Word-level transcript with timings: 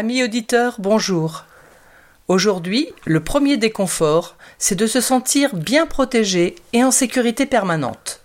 Amis 0.00 0.22
auditeurs, 0.22 0.76
bonjour. 0.78 1.44
Aujourd'hui, 2.26 2.88
le 3.04 3.22
premier 3.22 3.58
déconfort, 3.58 4.34
c'est 4.58 4.74
de 4.74 4.86
se 4.86 4.98
sentir 4.98 5.54
bien 5.54 5.84
protégé 5.84 6.54
et 6.72 6.82
en 6.82 6.90
sécurité 6.90 7.44
permanente. 7.44 8.22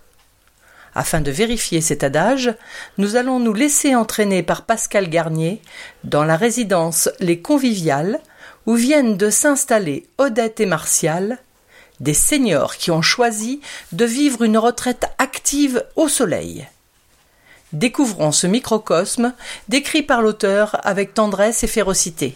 Afin 0.94 1.20
de 1.20 1.30
vérifier 1.30 1.82
cet 1.82 2.02
adage, 2.02 2.54
nous 2.96 3.16
allons 3.16 3.40
nous 3.40 3.52
laisser 3.52 3.94
entraîner 3.94 4.42
par 4.42 4.62
Pascal 4.62 5.10
Garnier 5.10 5.60
dans 6.02 6.24
la 6.24 6.38
résidence 6.38 7.10
Les 7.20 7.42
Conviviales, 7.42 8.20
où 8.64 8.74
viennent 8.74 9.18
de 9.18 9.28
s'installer 9.28 10.06
Odette 10.16 10.60
et 10.60 10.66
Martial, 10.66 11.36
des 12.00 12.14
seniors 12.14 12.76
qui 12.76 12.90
ont 12.90 13.02
choisi 13.02 13.60
de 13.92 14.06
vivre 14.06 14.44
une 14.44 14.56
retraite 14.56 15.10
active 15.18 15.84
au 15.94 16.08
soleil. 16.08 16.66
Découvrons 17.76 18.32
ce 18.32 18.46
microcosme 18.46 19.34
décrit 19.68 20.02
par 20.02 20.22
l'auteur 20.22 20.80
avec 20.82 21.12
tendresse 21.12 21.62
et 21.62 21.66
férocité. 21.66 22.34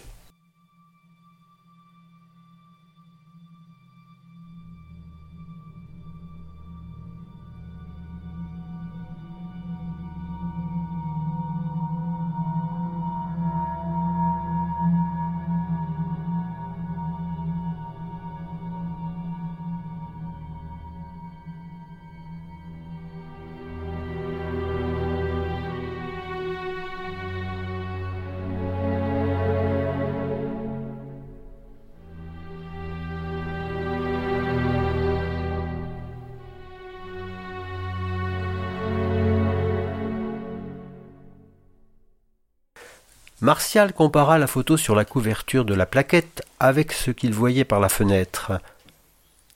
Martial 43.51 43.93
compara 43.93 44.39
la 44.39 44.47
photo 44.47 44.77
sur 44.77 44.95
la 44.95 45.05
couverture 45.05 45.65
de 45.65 45.75
la 45.75 45.85
plaquette 45.85 46.45
avec 46.61 46.93
ce 46.93 47.11
qu'il 47.11 47.35
voyait 47.35 47.65
par 47.65 47.81
la 47.81 47.89
fenêtre. 47.89 48.53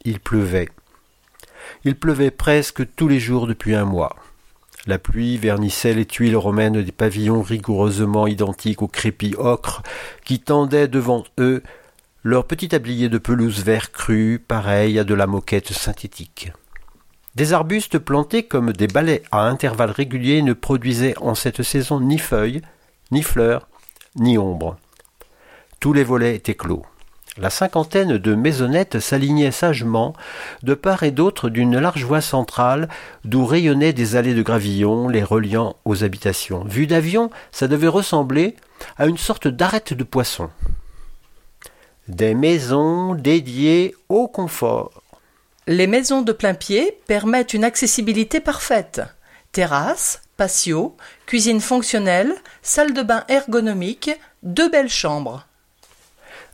Il 0.04 0.18
pleuvait. 0.18 0.68
Il 1.84 1.94
pleuvait 1.94 2.32
presque 2.32 2.92
tous 2.96 3.06
les 3.06 3.20
jours 3.20 3.46
depuis 3.46 3.72
un 3.72 3.84
mois. 3.84 4.16
La 4.88 4.98
pluie 4.98 5.38
vernissait 5.38 5.94
les 5.94 6.06
tuiles 6.06 6.36
romaines 6.36 6.82
des 6.82 6.90
pavillons 6.90 7.40
rigoureusement 7.40 8.26
identiques 8.26 8.82
aux 8.82 8.88
crépis 8.88 9.36
ocre 9.38 9.84
qui 10.24 10.40
tendaient 10.40 10.88
devant 10.88 11.22
eux 11.38 11.62
leur 12.24 12.48
petit 12.48 12.66
tablier 12.66 13.08
de 13.08 13.18
pelouse 13.18 13.62
vert 13.62 13.92
cru, 13.92 14.42
pareil 14.44 14.98
à 14.98 15.04
de 15.04 15.14
la 15.14 15.28
moquette 15.28 15.72
synthétique. 15.72 16.50
Des 17.36 17.52
arbustes 17.52 18.00
plantés 18.00 18.42
comme 18.42 18.72
des 18.72 18.88
balais 18.88 19.22
à 19.30 19.42
intervalles 19.42 19.92
réguliers 19.92 20.42
ne 20.42 20.52
produisaient 20.52 21.16
en 21.20 21.36
cette 21.36 21.62
saison 21.62 22.00
ni 22.00 22.18
feuilles, 22.18 22.60
ni 23.12 23.22
fleurs, 23.22 23.68
ni 24.16 24.38
ombre. 24.38 24.76
Tous 25.80 25.92
les 25.92 26.04
volets 26.04 26.34
étaient 26.34 26.54
clos. 26.54 26.84
La 27.36 27.50
cinquantaine 27.50 28.16
de 28.16 28.34
maisonnettes 28.36 29.00
s'alignaient 29.00 29.50
sagement 29.50 30.14
de 30.62 30.74
part 30.74 31.02
et 31.02 31.10
d'autre 31.10 31.48
d'une 31.48 31.78
large 31.78 32.04
voie 32.04 32.20
centrale 32.20 32.88
d'où 33.24 33.44
rayonnaient 33.44 33.92
des 33.92 34.14
allées 34.14 34.34
de 34.34 34.42
gravillon 34.42 35.08
les 35.08 35.24
reliant 35.24 35.74
aux 35.84 36.04
habitations. 36.04 36.62
Vu 36.64 36.86
d'avion, 36.86 37.30
ça 37.50 37.66
devait 37.66 37.88
ressembler 37.88 38.54
à 38.98 39.06
une 39.06 39.18
sorte 39.18 39.48
d'arête 39.48 39.94
de 39.94 40.04
poisson. 40.04 40.48
Des 42.06 42.34
maisons 42.34 43.14
dédiées 43.14 43.96
au 44.08 44.28
confort. 44.28 45.02
Les 45.66 45.88
maisons 45.88 46.22
de 46.22 46.32
plein 46.32 46.54
pied 46.54 47.00
permettent 47.08 47.54
une 47.54 47.64
accessibilité 47.64 48.38
parfaite. 48.38 49.02
Terrasse, 49.50 50.22
patio, 50.36 50.96
cuisine 51.26 51.60
fonctionnelle, 51.60 52.34
salle 52.62 52.92
de 52.92 53.02
bain 53.02 53.24
ergonomique, 53.28 54.10
deux 54.42 54.70
belles 54.70 54.90
chambres. 54.90 55.46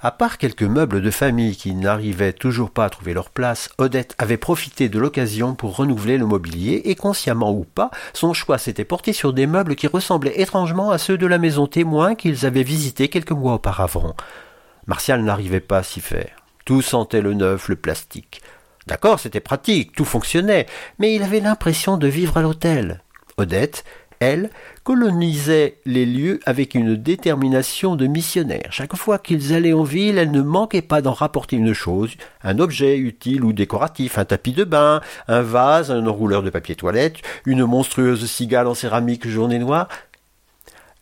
À 0.03 0.11
part 0.11 0.39
quelques 0.39 0.63
meubles 0.63 1.03
de 1.03 1.11
famille 1.11 1.57
qui 1.57 1.75
n'arrivaient 1.75 2.33
toujours 2.33 2.71
pas 2.71 2.87
à 2.87 2.91
trouver 2.91 3.13
leur 3.13 3.29
place, 3.29 3.69
Odette 3.77 4.15
avait 4.17 4.39
profité 4.39 4.89
de 4.89 4.99
l'occasion 4.99 5.55
pour 5.55 5.77
renouveler 5.77 6.17
le 6.17 6.25
mobilier 6.25 6.81
et 6.87 6.95
consciemment 6.95 7.53
ou 7.53 7.65
pas, 7.65 7.91
son 8.15 8.33
choix 8.33 8.57
s'était 8.57 8.87
porté 8.87 9.13
sur 9.13 9.35
des 9.35 9.47
meubles 9.47 9.77
qui 9.77 9.87
ressemblaient 9.87 10.41
étrangement 10.41 10.91
à 10.91 10.97
ceux 10.97 11.19
de 11.19 11.27
la 11.27 11.37
maison 11.37 11.67
témoin 11.67 12.15
qu'ils 12.15 12.47
avaient 12.47 12.63
visitée 12.63 13.09
quelques 13.09 13.33
mois 13.33 13.55
auparavant. 13.55 14.15
Martial 14.87 15.23
n'arrivait 15.23 15.61
pas 15.61 15.79
à 15.79 15.83
s'y 15.83 16.01
faire. 16.01 16.37
Tout 16.65 16.81
sentait 16.81 17.21
le 17.21 17.35
neuf, 17.35 17.69
le 17.69 17.77
plastique. 17.77 18.41
D'accord, 18.87 19.21
c'était 19.21 19.41
pratique, 19.41 19.93
tout 19.93 20.07
fonctionnait, 20.07 20.67
mais 20.99 21.15
il 21.15 21.23
avait 21.23 21.41
l'impression 21.41 21.99
de 21.99 22.09
vivre 22.09 22.39
à 22.39 22.43
l'hôtel. 22.43 23.03
Odette, 23.41 23.85
elle, 24.21 24.51
colonisait 24.85 25.79
les 25.87 26.05
lieux 26.05 26.41
avec 26.45 26.75
une 26.75 26.95
détermination 26.95 27.97
de 27.97 28.07
missionnaire. 28.07 28.69
Chaque 28.71 28.95
fois 28.95 29.19
qu'ils 29.19 29.55
allaient 29.55 29.73
en 29.73 29.83
ville, 29.83 30.19
elle 30.19 30.31
ne 30.31 30.43
manquait 30.43 30.83
pas 30.83 31.01
d'en 31.01 31.15
rapporter 31.15 31.57
une 31.57 31.73
chose, 31.73 32.17
un 32.43 32.59
objet 32.59 32.99
utile 32.99 33.45
ou 33.45 33.55
décoratif, 33.55 34.19
un 34.19 34.27
tapis 34.27 34.53
de 34.53 34.65
bain, 34.65 35.01
un 35.27 35.41
vase, 35.41 35.91
un 35.91 36.07
enrouleur 36.07 36.43
de 36.43 36.51
papier 36.51 36.75
toilette, 36.75 37.17
une 37.47 37.65
monstrueuse 37.65 38.27
cigale 38.27 38.67
en 38.67 38.75
céramique 38.75 39.27
jaune 39.27 39.53
et 39.53 39.59
noire. 39.59 39.89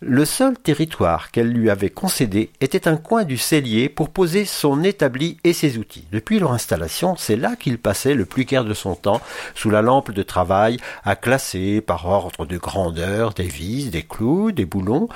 Le 0.01 0.25
seul 0.25 0.57
territoire 0.57 1.33
qu'elle 1.33 1.51
lui 1.51 1.71
avait 1.71 1.91
concédé 1.91 2.53
était 2.61 2.87
un 2.87 2.97
coin 2.97 3.25
du 3.25 3.37
cellier 3.37 3.89
pour 3.89 4.11
poser 4.11 4.45
son 4.45 4.85
établi 4.85 5.39
et 5.43 5.53
ses 5.53 5.77
outils. 5.77 6.07
Depuis 6.13 6.39
leur 6.39 6.53
installation, 6.53 7.17
c'est 7.17 7.35
là 7.35 7.57
qu'il 7.57 7.79
passait 7.79 8.15
le 8.15 8.25
plus 8.25 8.45
clair 8.45 8.65
de 8.65 8.75
son 8.75 8.95
temps, 8.95 9.21
sous 9.57 9.71
la 9.71 9.83
lampe 9.83 10.13
de 10.13 10.23
travail, 10.23 10.77
à 11.05 11.17
classer 11.17 11.81
par 11.81 12.07
ordre 12.07 12.47
de 12.47 12.59
grandeur 12.59 13.35
des 13.35 13.49
vis, 13.49 13.91
des 13.91 14.05
clous, 14.05 14.53
des 14.53 14.67
boulons, 14.67 15.09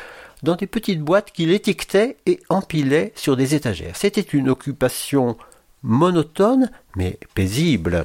dans 0.43 0.57
des 0.57 0.67
petites 0.67 1.01
boîtes 1.01 1.31
qu'il 1.31 1.53
étiquetait 1.53 2.17
et 2.27 2.41
empilait 2.49 3.13
sur 3.15 3.37
des 3.37 3.55
étagères. 3.55 3.95
C'était 3.95 4.21
une 4.21 4.49
occupation 4.49 5.37
monotone 5.85 6.71
mais 6.97 7.21
paisible. 7.35 8.05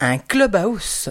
Un 0.00 0.18
clubhouse. 0.18 1.08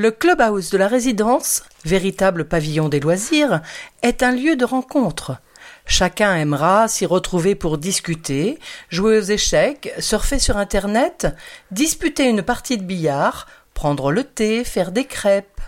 Le 0.00 0.12
clubhouse 0.12 0.70
de 0.70 0.78
la 0.78 0.86
résidence, 0.86 1.64
véritable 1.84 2.44
pavillon 2.44 2.88
des 2.88 3.00
loisirs, 3.00 3.62
est 4.02 4.22
un 4.22 4.30
lieu 4.30 4.54
de 4.54 4.64
rencontre. 4.64 5.38
Chacun 5.86 6.36
aimera 6.36 6.86
s'y 6.86 7.04
retrouver 7.04 7.56
pour 7.56 7.78
discuter, 7.78 8.60
jouer 8.90 9.18
aux 9.18 9.22
échecs, 9.22 9.92
surfer 9.98 10.38
sur 10.38 10.56
Internet, 10.56 11.26
disputer 11.72 12.28
une 12.28 12.42
partie 12.42 12.78
de 12.78 12.84
billard, 12.84 13.48
prendre 13.74 14.12
le 14.12 14.22
thé, 14.22 14.62
faire 14.62 14.92
des 14.92 15.04
crêpes. 15.04 15.60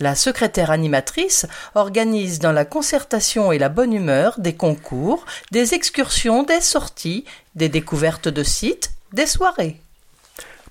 La 0.00 0.14
secrétaire 0.14 0.70
animatrice 0.70 1.46
organise 1.74 2.38
dans 2.38 2.52
la 2.52 2.64
concertation 2.64 3.52
et 3.52 3.58
la 3.58 3.68
bonne 3.68 3.92
humeur 3.92 4.40
des 4.40 4.54
concours, 4.54 5.26
des 5.50 5.74
excursions, 5.74 6.42
des 6.42 6.62
sorties, 6.62 7.26
des 7.54 7.68
découvertes 7.68 8.28
de 8.28 8.42
sites, 8.42 8.92
des 9.12 9.26
soirées. 9.26 9.78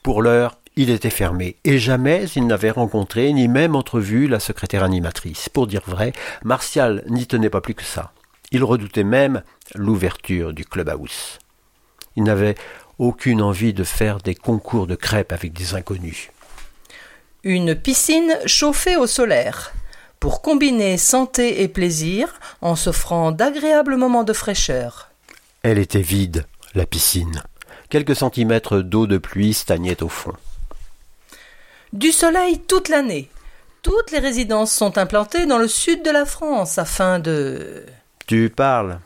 Pour 0.02 0.24
l'heure, 0.24 0.58
il 0.78 0.92
était 0.92 1.10
fermé, 1.10 1.58
et 1.64 1.80
jamais 1.80 2.26
il 2.36 2.46
n'avait 2.46 2.70
rencontré 2.70 3.34
ni 3.34 3.48
même 3.48 3.76
entrevu 3.76 4.28
la 4.28 4.40
secrétaire 4.40 4.84
animatrice. 4.84 5.50
Pour 5.50 5.66
dire 5.66 5.82
vrai, 5.88 6.14
Martial 6.44 7.04
n'y 7.08 7.26
tenait 7.26 7.50
pas 7.50 7.62
plus 7.62 7.74
que 7.74 7.84
ça. 7.84 8.14
Il 8.52 8.64
redoutait 8.64 9.04
même 9.04 9.42
l'ouverture 9.74 10.54
du 10.54 10.66
clubhouse. 10.66 11.40
Il 12.16 12.24
n'avait 12.24 12.54
aucune 13.00 13.42
envie 13.42 13.74
de 13.74 13.84
faire 13.84 14.20
des 14.20 14.36
concours 14.36 14.86
de 14.86 14.94
crêpes 14.94 15.32
avec 15.32 15.52
des 15.52 15.74
inconnus. 15.74 16.30
Une 17.44 17.74
piscine 17.76 18.38
chauffée 18.46 18.98
au 18.98 19.08
solaire, 19.08 19.74
pour 20.20 20.44
combiner 20.44 20.98
santé 20.98 21.64
et 21.64 21.68
plaisir 21.68 22.40
en 22.62 22.76
s'offrant 22.76 23.32
d'agréables 23.32 23.98
moments 23.98 24.24
de 24.24 24.34
fraîcheur. 24.34 25.10
Elle 25.64 25.80
était 25.80 26.02
vide, 26.02 26.46
la 26.76 26.86
piscine. 26.86 27.42
Quelques 27.90 28.16
centimètres 28.16 28.82
d'eau 28.82 29.08
de 29.08 29.18
pluie 29.18 29.56
stagnaient 29.56 30.04
au 30.04 30.10
fond. 30.10 30.34
Du 31.94 32.12
soleil 32.12 32.60
toute 32.60 32.90
l'année. 32.90 33.30
Toutes 33.82 34.12
les 34.12 34.20
résidences 34.20 34.74
sont 34.74 34.98
implantées 34.98 35.46
dans 35.46 35.58
le 35.58 35.70
sud 35.70 36.04
de 36.04 36.12
la 36.12 36.26
France 36.26 36.78
afin 36.78 37.20
de. 37.20 37.86
Tu 38.28 38.50
parles. 38.50 39.00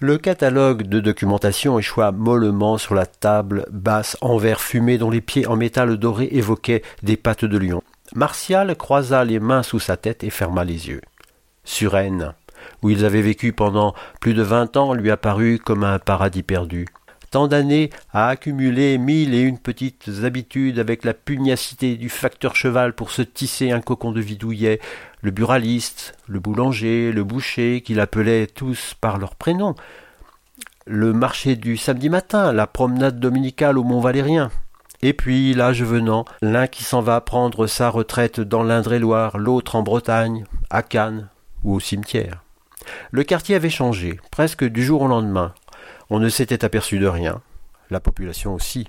Le 0.00 0.16
catalogue 0.16 0.84
de 0.84 0.98
documentation 0.98 1.78
échoua 1.78 2.10
mollement 2.10 2.78
sur 2.78 2.94
la 2.94 3.04
table 3.04 3.66
basse 3.70 4.16
en 4.22 4.38
verre 4.38 4.62
fumé 4.62 4.96
dont 4.96 5.10
les 5.10 5.20
pieds 5.20 5.46
en 5.46 5.56
métal 5.56 5.98
doré 5.98 6.30
évoquaient 6.32 6.82
des 7.02 7.18
pattes 7.18 7.44
de 7.44 7.58
lion. 7.58 7.82
Martial 8.14 8.74
croisa 8.76 9.22
les 9.26 9.38
mains 9.38 9.62
sous 9.62 9.78
sa 9.78 9.98
tête 9.98 10.24
et 10.24 10.30
ferma 10.30 10.64
les 10.64 10.88
yeux. 10.88 11.02
Suresnes, 11.64 12.32
où 12.82 12.88
ils 12.88 13.04
avaient 13.04 13.20
vécu 13.20 13.52
pendant 13.52 13.94
plus 14.20 14.32
de 14.32 14.42
vingt 14.42 14.74
ans, 14.78 14.94
lui 14.94 15.10
apparut 15.10 15.58
comme 15.58 15.84
un 15.84 15.98
paradis 15.98 16.42
perdu 16.42 16.86
tant 17.30 17.46
d'années 17.48 17.90
à 18.12 18.28
accumuler 18.28 18.98
mille 18.98 19.34
et 19.34 19.40
une 19.40 19.58
petites 19.58 20.10
habitudes 20.24 20.78
avec 20.78 21.04
la 21.04 21.14
pugnacité 21.14 21.96
du 21.96 22.08
facteur 22.08 22.56
cheval 22.56 22.92
pour 22.92 23.10
se 23.10 23.22
tisser 23.22 23.70
un 23.70 23.80
cocon 23.80 24.12
de 24.12 24.20
vidouillet, 24.20 24.80
le 25.22 25.30
buraliste, 25.30 26.16
le 26.26 26.40
boulanger, 26.40 27.12
le 27.12 27.24
boucher, 27.24 27.82
qu'il 27.82 28.00
appelait 28.00 28.46
tous 28.46 28.94
par 29.00 29.18
leur 29.18 29.36
prénom, 29.36 29.74
le 30.86 31.12
marché 31.12 31.56
du 31.56 31.76
samedi 31.76 32.08
matin, 32.08 32.52
la 32.52 32.66
promenade 32.66 33.20
dominicale 33.20 33.78
au 33.78 33.84
Mont 33.84 34.00
Valérien. 34.00 34.50
Et 35.02 35.14
puis, 35.14 35.54
l'âge 35.54 35.82
venant, 35.82 36.24
l'un 36.42 36.66
qui 36.66 36.84
s'en 36.84 37.00
va 37.00 37.20
prendre 37.20 37.66
sa 37.66 37.88
retraite 37.88 38.40
dans 38.40 38.62
l'Indre-et-Loire, 38.62 39.38
l'autre 39.38 39.76
en 39.76 39.82
Bretagne, 39.82 40.44
à 40.68 40.82
Cannes 40.82 41.28
ou 41.64 41.74
au 41.74 41.80
cimetière. 41.80 42.42
Le 43.10 43.24
quartier 43.24 43.54
avait 43.54 43.70
changé, 43.70 44.20
presque 44.30 44.64
du 44.64 44.84
jour 44.84 45.02
au 45.02 45.08
lendemain. 45.08 45.54
On 46.10 46.18
ne 46.18 46.28
s'était 46.28 46.64
aperçu 46.64 46.98
de 46.98 47.06
rien, 47.06 47.40
la 47.88 48.00
population 48.00 48.54
aussi. 48.54 48.86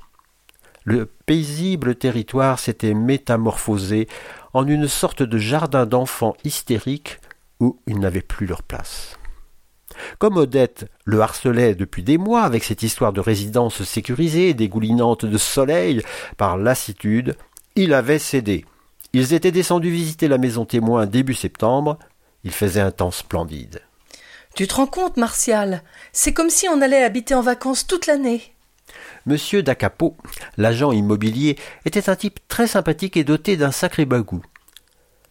Le 0.83 1.05
paisible 1.05 1.95
territoire 1.95 2.57
s'était 2.57 2.95
métamorphosé 2.95 4.07
en 4.53 4.67
une 4.67 4.87
sorte 4.87 5.21
de 5.21 5.37
jardin 5.37 5.85
d'enfants 5.85 6.35
hystériques 6.43 7.19
où 7.59 7.79
ils 7.85 7.99
n'avaient 7.99 8.21
plus 8.21 8.47
leur 8.47 8.63
place. 8.63 9.19
Comme 10.17 10.37
Odette 10.37 10.89
le 11.05 11.21
harcelait 11.21 11.75
depuis 11.75 12.01
des 12.01 12.17
mois 12.17 12.41
avec 12.41 12.63
cette 12.63 12.81
histoire 12.81 13.13
de 13.13 13.19
résidence 13.19 13.83
sécurisée, 13.83 14.55
dégoulinante 14.55 15.25
de 15.25 15.37
soleil 15.37 16.01
par 16.37 16.57
lassitude, 16.57 17.35
il 17.75 17.93
avait 17.93 18.19
cédé. 18.19 18.65
Ils 19.13 19.33
étaient 19.33 19.51
descendus 19.51 19.91
visiter 19.91 20.27
la 20.27 20.37
maison 20.37 20.65
témoin 20.65 21.05
début 21.05 21.33
septembre. 21.33 21.99
Il 22.43 22.51
faisait 22.51 22.81
un 22.81 22.91
temps 22.91 23.11
splendide. 23.11 23.81
Tu 24.55 24.67
te 24.67 24.75
rends 24.75 24.87
compte, 24.87 25.17
Martial? 25.17 25.81
C'est 26.11 26.33
comme 26.33 26.49
si 26.49 26.67
on 26.67 26.81
allait 26.81 27.03
habiter 27.03 27.33
en 27.33 27.41
vacances 27.41 27.87
toute 27.87 28.07
l'année. 28.07 28.53
Monsieur 29.25 29.63
Dacapo, 29.63 30.17
l'agent 30.57 30.91
immobilier, 30.91 31.57
était 31.85 32.09
un 32.09 32.15
type 32.15 32.39
très 32.47 32.67
sympathique 32.67 33.15
et 33.15 33.23
doté 33.23 33.55
d'un 33.55 33.71
sacré 33.71 34.05
bagou. 34.05 34.41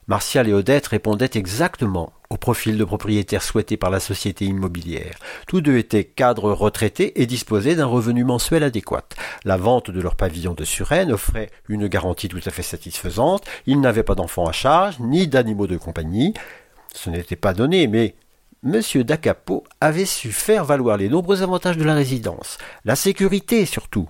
Martial 0.06 0.48
et 0.48 0.52
Odette 0.52 0.88
répondaient 0.88 1.30
exactement 1.34 2.12
au 2.30 2.36
profil 2.36 2.78
de 2.78 2.84
propriétaire 2.84 3.42
souhaité 3.42 3.76
par 3.76 3.90
la 3.90 4.00
société 4.00 4.44
immobilière. 4.44 5.16
Tous 5.46 5.60
deux 5.60 5.76
étaient 5.76 6.04
cadres 6.04 6.52
retraités 6.52 7.20
et 7.20 7.26
disposaient 7.26 7.74
d'un 7.74 7.86
revenu 7.86 8.24
mensuel 8.24 8.62
adéquat. 8.62 9.04
La 9.44 9.56
vente 9.56 9.90
de 9.90 10.00
leur 10.00 10.16
pavillon 10.16 10.54
de 10.54 10.64
Suresnes 10.64 11.12
offrait 11.12 11.50
une 11.68 11.88
garantie 11.88 12.28
tout 12.28 12.40
à 12.44 12.50
fait 12.50 12.62
satisfaisante. 12.62 13.44
Ils 13.66 13.80
n'avaient 13.80 14.02
pas 14.02 14.14
d'enfants 14.14 14.46
à 14.46 14.52
charge, 14.52 14.98
ni 15.00 15.28
d'animaux 15.28 15.66
de 15.66 15.76
compagnie. 15.76 16.34
Ce 16.94 17.10
n'était 17.10 17.36
pas 17.36 17.52
donné, 17.52 17.86
mais 17.86 18.14
M. 18.62 18.82
Dacapo 19.04 19.64
avait 19.80 20.04
su 20.04 20.32
faire 20.32 20.66
valoir 20.66 20.98
les 20.98 21.08
nombreux 21.08 21.42
avantages 21.42 21.78
de 21.78 21.84
la 21.84 21.94
résidence, 21.94 22.58
la 22.84 22.94
sécurité 22.94 23.64
surtout. 23.64 24.08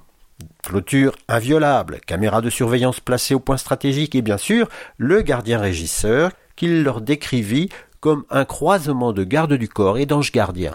Clôture 0.65 1.15
inviolable, 1.29 2.01
caméra 2.05 2.41
de 2.41 2.51
surveillance 2.51 2.99
placée 2.99 3.35
au 3.35 3.41
point 3.41 3.59
stratégique 3.59 4.17
et 4.17 4.23
bien 4.23 4.39
sûr 4.39 4.69
le 4.97 5.23
gardien 5.23 5.61
régisseur 5.61 6.33
qu'il 6.57 6.83
leur 6.83 7.01
décrivit 7.01 7.69
comme 8.01 8.25
un 8.29 8.45
croisement 8.45 9.13
de 9.13 9.23
garde 9.23 9.53
du 9.53 9.69
corps 9.69 9.99
et 9.99 10.07
d'ange 10.07 10.33
gardien. 10.33 10.75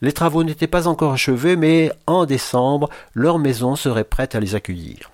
Les 0.00 0.12
travaux 0.12 0.42
n'étaient 0.42 0.66
pas 0.66 0.88
encore 0.88 1.12
achevés, 1.12 1.56
mais 1.56 1.92
en 2.06 2.26
décembre, 2.26 2.90
leur 3.14 3.38
maison 3.38 3.76
serait 3.76 4.04
prête 4.04 4.34
à 4.34 4.40
les 4.40 4.54
accueillir. 4.54 5.10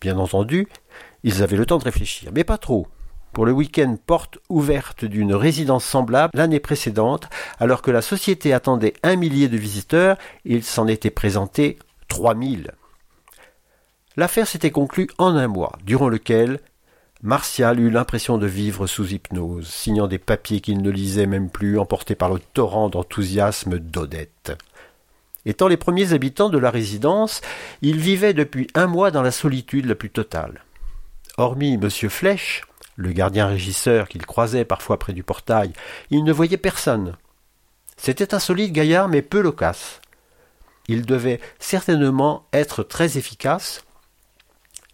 Bien 0.00 0.18
entendu, 0.18 0.68
ils 1.22 1.42
avaient 1.42 1.56
le 1.56 1.66
temps 1.66 1.78
de 1.78 1.84
réfléchir, 1.84 2.30
mais 2.34 2.44
pas 2.44 2.58
trop 2.58 2.88
pour 3.34 3.44
le 3.44 3.52
week-end 3.52 3.96
porte 4.06 4.38
ouverte 4.48 5.04
d'une 5.04 5.34
résidence 5.34 5.84
semblable 5.84 6.30
l'année 6.34 6.60
précédente, 6.60 7.28
alors 7.58 7.82
que 7.82 7.90
la 7.90 8.00
société 8.00 8.54
attendait 8.54 8.94
un 9.02 9.16
millier 9.16 9.48
de 9.48 9.58
visiteurs, 9.58 10.16
il 10.46 10.64
s'en 10.64 10.86
était 10.86 11.10
présenté 11.10 11.78
trois 12.08 12.34
mille. 12.34 12.70
L'affaire 14.16 14.46
s'était 14.46 14.70
conclue 14.70 15.08
en 15.18 15.36
un 15.36 15.48
mois, 15.48 15.72
durant 15.84 16.08
lequel 16.08 16.60
Martial 17.22 17.80
eut 17.80 17.90
l'impression 17.90 18.38
de 18.38 18.46
vivre 18.46 18.86
sous 18.86 19.12
hypnose, 19.12 19.66
signant 19.66 20.06
des 20.06 20.18
papiers 20.18 20.60
qu'il 20.60 20.80
ne 20.80 20.90
lisait 20.90 21.26
même 21.26 21.50
plus, 21.50 21.78
emporté 21.78 22.14
par 22.14 22.32
le 22.32 22.38
torrent 22.38 22.88
d'enthousiasme 22.88 23.78
d'Odette. 23.78 24.52
Étant 25.46 25.68
les 25.68 25.76
premiers 25.76 26.12
habitants 26.12 26.50
de 26.50 26.58
la 26.58 26.70
résidence, 26.70 27.40
il 27.82 27.98
vivait 27.98 28.34
depuis 28.34 28.68
un 28.74 28.86
mois 28.86 29.10
dans 29.10 29.22
la 29.22 29.30
solitude 29.30 29.86
la 29.86 29.94
plus 29.94 30.10
totale. 30.10 30.62
Hormis 31.36 31.74
M. 31.74 31.90
Flèche, 31.90 32.62
le 32.96 33.12
gardien 33.12 33.46
régisseur 33.46 34.08
qu'il 34.08 34.24
croisait 34.26 34.64
parfois 34.64 34.98
près 34.98 35.12
du 35.12 35.22
portail, 35.22 35.72
il 36.10 36.24
ne 36.24 36.32
voyait 36.32 36.56
personne. 36.56 37.16
C'était 37.96 38.34
un 38.34 38.38
solide 38.38 38.72
gaillard 38.72 39.08
mais 39.08 39.22
peu 39.22 39.40
loquace. 39.40 40.00
Il 40.88 41.06
devait 41.06 41.40
certainement 41.58 42.46
être 42.52 42.82
très 42.82 43.16
efficace, 43.16 43.84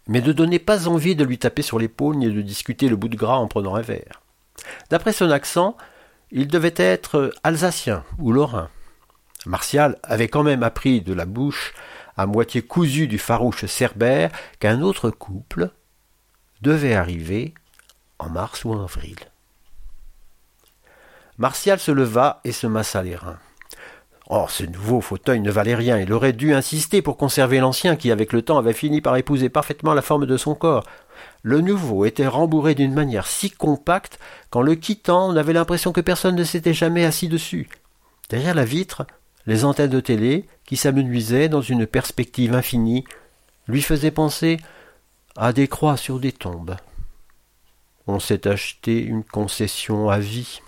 mais 0.06 0.20
ne 0.20 0.32
donnait 0.32 0.58
pas 0.58 0.88
envie 0.88 1.17
de 1.17 1.25
lui 1.25 1.38
taper 1.38 1.62
sur 1.62 1.79
l'épaule 1.79 2.17
ni 2.17 2.31
de 2.31 2.43
discuter 2.43 2.88
le 2.88 2.97
bout 2.97 3.08
de 3.08 3.17
gras 3.17 3.37
en 3.37 3.49
prenant 3.49 3.75
un 3.75 3.81
verre. 3.81 4.23
D'après 4.91 5.12
son 5.12 5.31
accent, 5.31 5.76
il 6.31 6.49
devait 6.49 6.75
être 6.76 7.32
alsacien 7.42 8.04
ou 8.19 8.33
lorrain. 8.33 8.71
Martial 9.47 9.99
avait 10.02 10.28
quand 10.28 10.42
même 10.42 10.62
appris 10.62 11.00
de 11.00 11.12
la 11.12 11.26
bouche 11.26 11.75
à 12.16 12.26
moitié 12.26 12.62
cousue 12.62 13.09
du 13.09 13.19
farouche 13.19 13.64
Cerbère 13.64 14.30
qu'un 14.59 14.83
autre 14.83 15.11
couple 15.11 15.71
devait 16.61 16.95
arriver 16.95 17.54
en 18.20 18.28
mars 18.28 18.64
ou 18.64 18.72
en 18.72 18.82
avril. 18.82 19.16
Martial 21.38 21.78
se 21.78 21.90
leva 21.90 22.40
et 22.44 22.52
se 22.52 22.66
massa 22.66 23.02
les 23.02 23.16
reins. 23.16 23.38
Oh, 24.28 24.46
ce 24.48 24.62
nouveau 24.62 25.00
fauteuil 25.00 25.40
ne 25.40 25.50
valait 25.50 25.74
rien. 25.74 25.98
Il 25.98 26.12
aurait 26.12 26.34
dû 26.34 26.54
insister 26.54 27.02
pour 27.02 27.16
conserver 27.16 27.58
l'ancien 27.58 27.96
qui, 27.96 28.12
avec 28.12 28.32
le 28.32 28.42
temps, 28.42 28.58
avait 28.58 28.74
fini 28.74 29.00
par 29.00 29.16
épouser 29.16 29.48
parfaitement 29.48 29.94
la 29.94 30.02
forme 30.02 30.26
de 30.26 30.36
son 30.36 30.54
corps. 30.54 30.84
Le 31.42 31.60
nouveau 31.60 32.04
était 32.04 32.26
rembourré 32.26 32.74
d'une 32.74 32.94
manière 32.94 33.26
si 33.26 33.50
compacte 33.50 34.20
qu'en 34.50 34.62
le 34.62 34.74
quittant, 34.74 35.30
on 35.30 35.36
avait 35.36 35.54
l'impression 35.54 35.92
que 35.92 36.00
personne 36.00 36.36
ne 36.36 36.44
s'était 36.44 36.74
jamais 36.74 37.04
assis 37.04 37.26
dessus. 37.26 37.68
Derrière 38.28 38.54
la 38.54 38.64
vitre, 38.64 39.06
les 39.46 39.64
antennes 39.64 39.90
de 39.90 40.00
télé, 40.00 40.46
qui 40.64 40.76
s'amenuisaient 40.76 41.48
dans 41.48 41.62
une 41.62 41.86
perspective 41.86 42.54
infinie, 42.54 43.04
lui 43.66 43.82
faisaient 43.82 44.12
penser 44.12 44.58
à 45.36 45.52
des 45.52 45.66
croix 45.66 45.96
sur 45.96 46.20
des 46.20 46.32
tombes 46.32 46.76
on 48.07 48.19
s'est 48.19 48.47
acheté 48.47 49.02
une 49.02 49.25
concession 49.25 50.09
à 50.09 50.19
vie. 50.19 50.61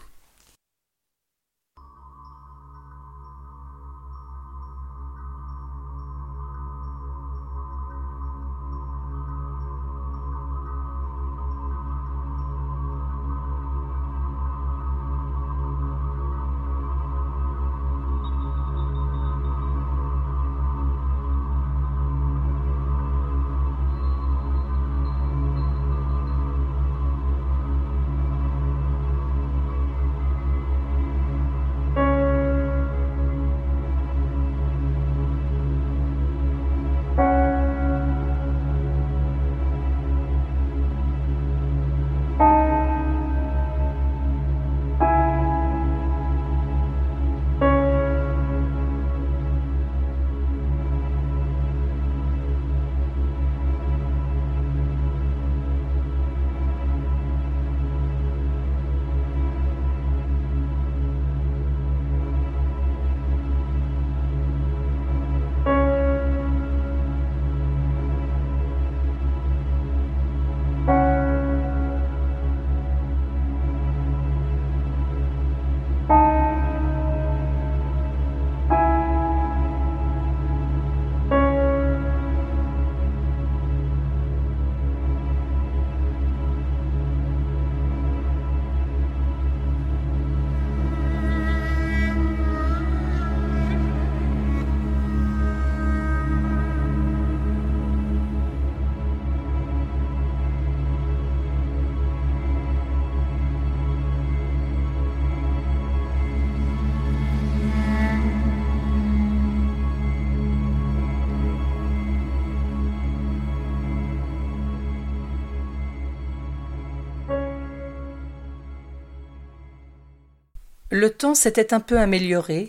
Le 120.95 121.09
temps 121.09 121.35
s'était 121.35 121.73
un 121.73 121.81
peu 121.81 121.99
amélioré, 121.99 122.69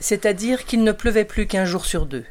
c'est-à-dire 0.00 0.64
qu'il 0.64 0.82
ne 0.84 0.92
pleuvait 0.92 1.26
plus 1.26 1.46
qu'un 1.46 1.66
jour 1.66 1.84
sur 1.84 2.06
deux. 2.06 2.24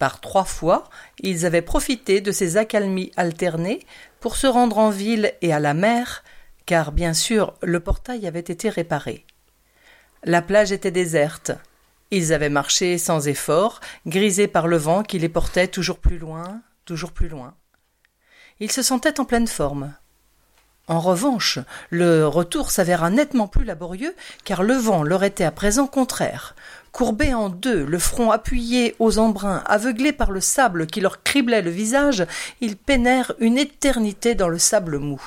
Par 0.00 0.20
trois 0.20 0.42
fois, 0.42 0.90
ils 1.20 1.46
avaient 1.46 1.62
profité 1.62 2.20
de 2.20 2.32
ces 2.32 2.56
accalmies 2.56 3.12
alternées 3.16 3.86
pour 4.18 4.34
se 4.34 4.48
rendre 4.48 4.78
en 4.78 4.90
ville 4.90 5.32
et 5.40 5.52
à 5.52 5.60
la 5.60 5.72
mer, 5.72 6.24
car 6.66 6.90
bien 6.90 7.14
sûr 7.14 7.54
le 7.62 7.78
portail 7.78 8.26
avait 8.26 8.40
été 8.40 8.70
réparé. 8.70 9.24
La 10.24 10.42
plage 10.42 10.72
était 10.72 10.90
déserte. 10.90 11.52
Ils 12.10 12.32
avaient 12.32 12.48
marché 12.48 12.98
sans 12.98 13.28
effort, 13.28 13.78
grisés 14.04 14.48
par 14.48 14.66
le 14.66 14.78
vent 14.78 15.04
qui 15.04 15.20
les 15.20 15.28
portait 15.28 15.68
toujours 15.68 16.00
plus 16.00 16.18
loin, 16.18 16.60
toujours 16.86 17.12
plus 17.12 17.28
loin. 17.28 17.54
Ils 18.58 18.72
se 18.72 18.82
sentaient 18.82 19.20
en 19.20 19.26
pleine 19.26 19.46
forme. 19.46 19.94
En 20.86 21.00
revanche, 21.00 21.58
le 21.88 22.26
retour 22.26 22.70
s'avéra 22.70 23.08
nettement 23.08 23.48
plus 23.48 23.64
laborieux, 23.64 24.14
car 24.44 24.62
le 24.62 24.74
vent 24.74 25.02
leur 25.02 25.24
était 25.24 25.44
à 25.44 25.50
présent 25.50 25.86
contraire. 25.86 26.54
Courbés 26.92 27.32
en 27.32 27.48
deux, 27.48 27.86
le 27.86 27.98
front 27.98 28.30
appuyé 28.30 28.94
aux 28.98 29.18
embruns, 29.18 29.62
aveuglés 29.64 30.12
par 30.12 30.30
le 30.30 30.42
sable 30.42 30.86
qui 30.86 31.00
leur 31.00 31.22
criblait 31.22 31.62
le 31.62 31.70
visage, 31.70 32.26
ils 32.60 32.76
peinèrent 32.76 33.32
une 33.38 33.56
éternité 33.56 34.34
dans 34.34 34.48
le 34.48 34.58
sable 34.58 34.98
mou. 34.98 35.22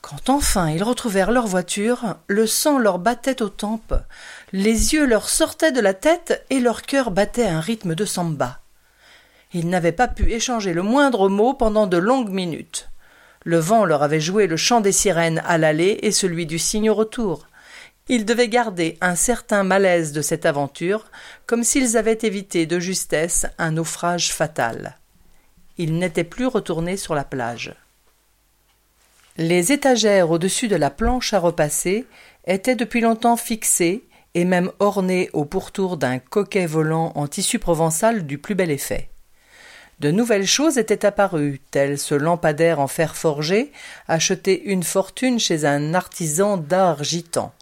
Quand 0.00 0.30
enfin 0.30 0.70
ils 0.70 0.84
retrouvèrent 0.84 1.32
leur 1.32 1.48
voiture, 1.48 2.14
le 2.28 2.46
sang 2.46 2.78
leur 2.78 3.00
battait 3.00 3.42
aux 3.42 3.48
tempes, 3.48 3.94
les 4.52 4.94
yeux 4.94 5.06
leur 5.06 5.28
sortaient 5.28 5.72
de 5.72 5.80
la 5.80 5.94
tête 5.94 6.46
et 6.50 6.60
leur 6.60 6.82
cœur 6.82 7.10
battait 7.10 7.48
un 7.48 7.60
rythme 7.60 7.96
de 7.96 8.04
samba. 8.04 8.60
Ils 9.52 9.68
n'avaient 9.68 9.90
pas 9.90 10.06
pu 10.06 10.30
échanger 10.30 10.72
le 10.72 10.82
moindre 10.82 11.28
mot 11.28 11.54
pendant 11.54 11.88
de 11.88 11.96
longues 11.96 12.30
minutes. 12.30 12.88
Le 13.46 13.58
vent 13.58 13.84
leur 13.84 14.02
avait 14.02 14.18
joué 14.18 14.48
le 14.48 14.56
chant 14.56 14.80
des 14.80 14.90
sirènes 14.90 15.40
à 15.46 15.56
l'aller 15.56 16.00
et 16.02 16.10
celui 16.10 16.46
du 16.46 16.58
cygne 16.58 16.90
au 16.90 16.94
retour. 16.94 17.46
Ils 18.08 18.24
devaient 18.24 18.48
garder 18.48 18.98
un 19.00 19.14
certain 19.14 19.62
malaise 19.62 20.10
de 20.10 20.20
cette 20.20 20.46
aventure, 20.46 21.04
comme 21.46 21.62
s'ils 21.62 21.96
avaient 21.96 22.18
évité 22.22 22.66
de 22.66 22.80
justesse 22.80 23.46
un 23.56 23.70
naufrage 23.70 24.32
fatal. 24.32 24.98
Ils 25.78 25.96
n'étaient 25.96 26.24
plus 26.24 26.48
retournés 26.48 26.96
sur 26.96 27.14
la 27.14 27.22
plage. 27.22 27.76
Les 29.36 29.70
étagères 29.70 30.32
au-dessus 30.32 30.66
de 30.66 30.74
la 30.74 30.90
planche 30.90 31.32
à 31.32 31.38
repasser 31.38 32.04
étaient 32.48 32.74
depuis 32.74 33.00
longtemps 33.00 33.36
fixées 33.36 34.02
et 34.34 34.44
même 34.44 34.72
ornées 34.80 35.30
au 35.34 35.44
pourtour 35.44 35.98
d'un 35.98 36.18
coquet 36.18 36.66
volant 36.66 37.12
en 37.14 37.28
tissu 37.28 37.60
provençal 37.60 38.26
du 38.26 38.38
plus 38.38 38.56
bel 38.56 38.72
effet. 38.72 39.08
De 39.98 40.10
nouvelles 40.10 40.46
choses 40.46 40.76
étaient 40.76 41.06
apparues, 41.06 41.60
telles 41.70 41.98
ce 41.98 42.14
lampadaire 42.14 42.80
en 42.80 42.86
fer 42.86 43.16
forgé, 43.16 43.72
acheté 44.08 44.62
une 44.64 44.82
fortune 44.82 45.38
chez 45.38 45.64
un 45.64 45.94
artisan 45.94 46.58
d'art 46.58 47.02
gitan, 47.02 47.54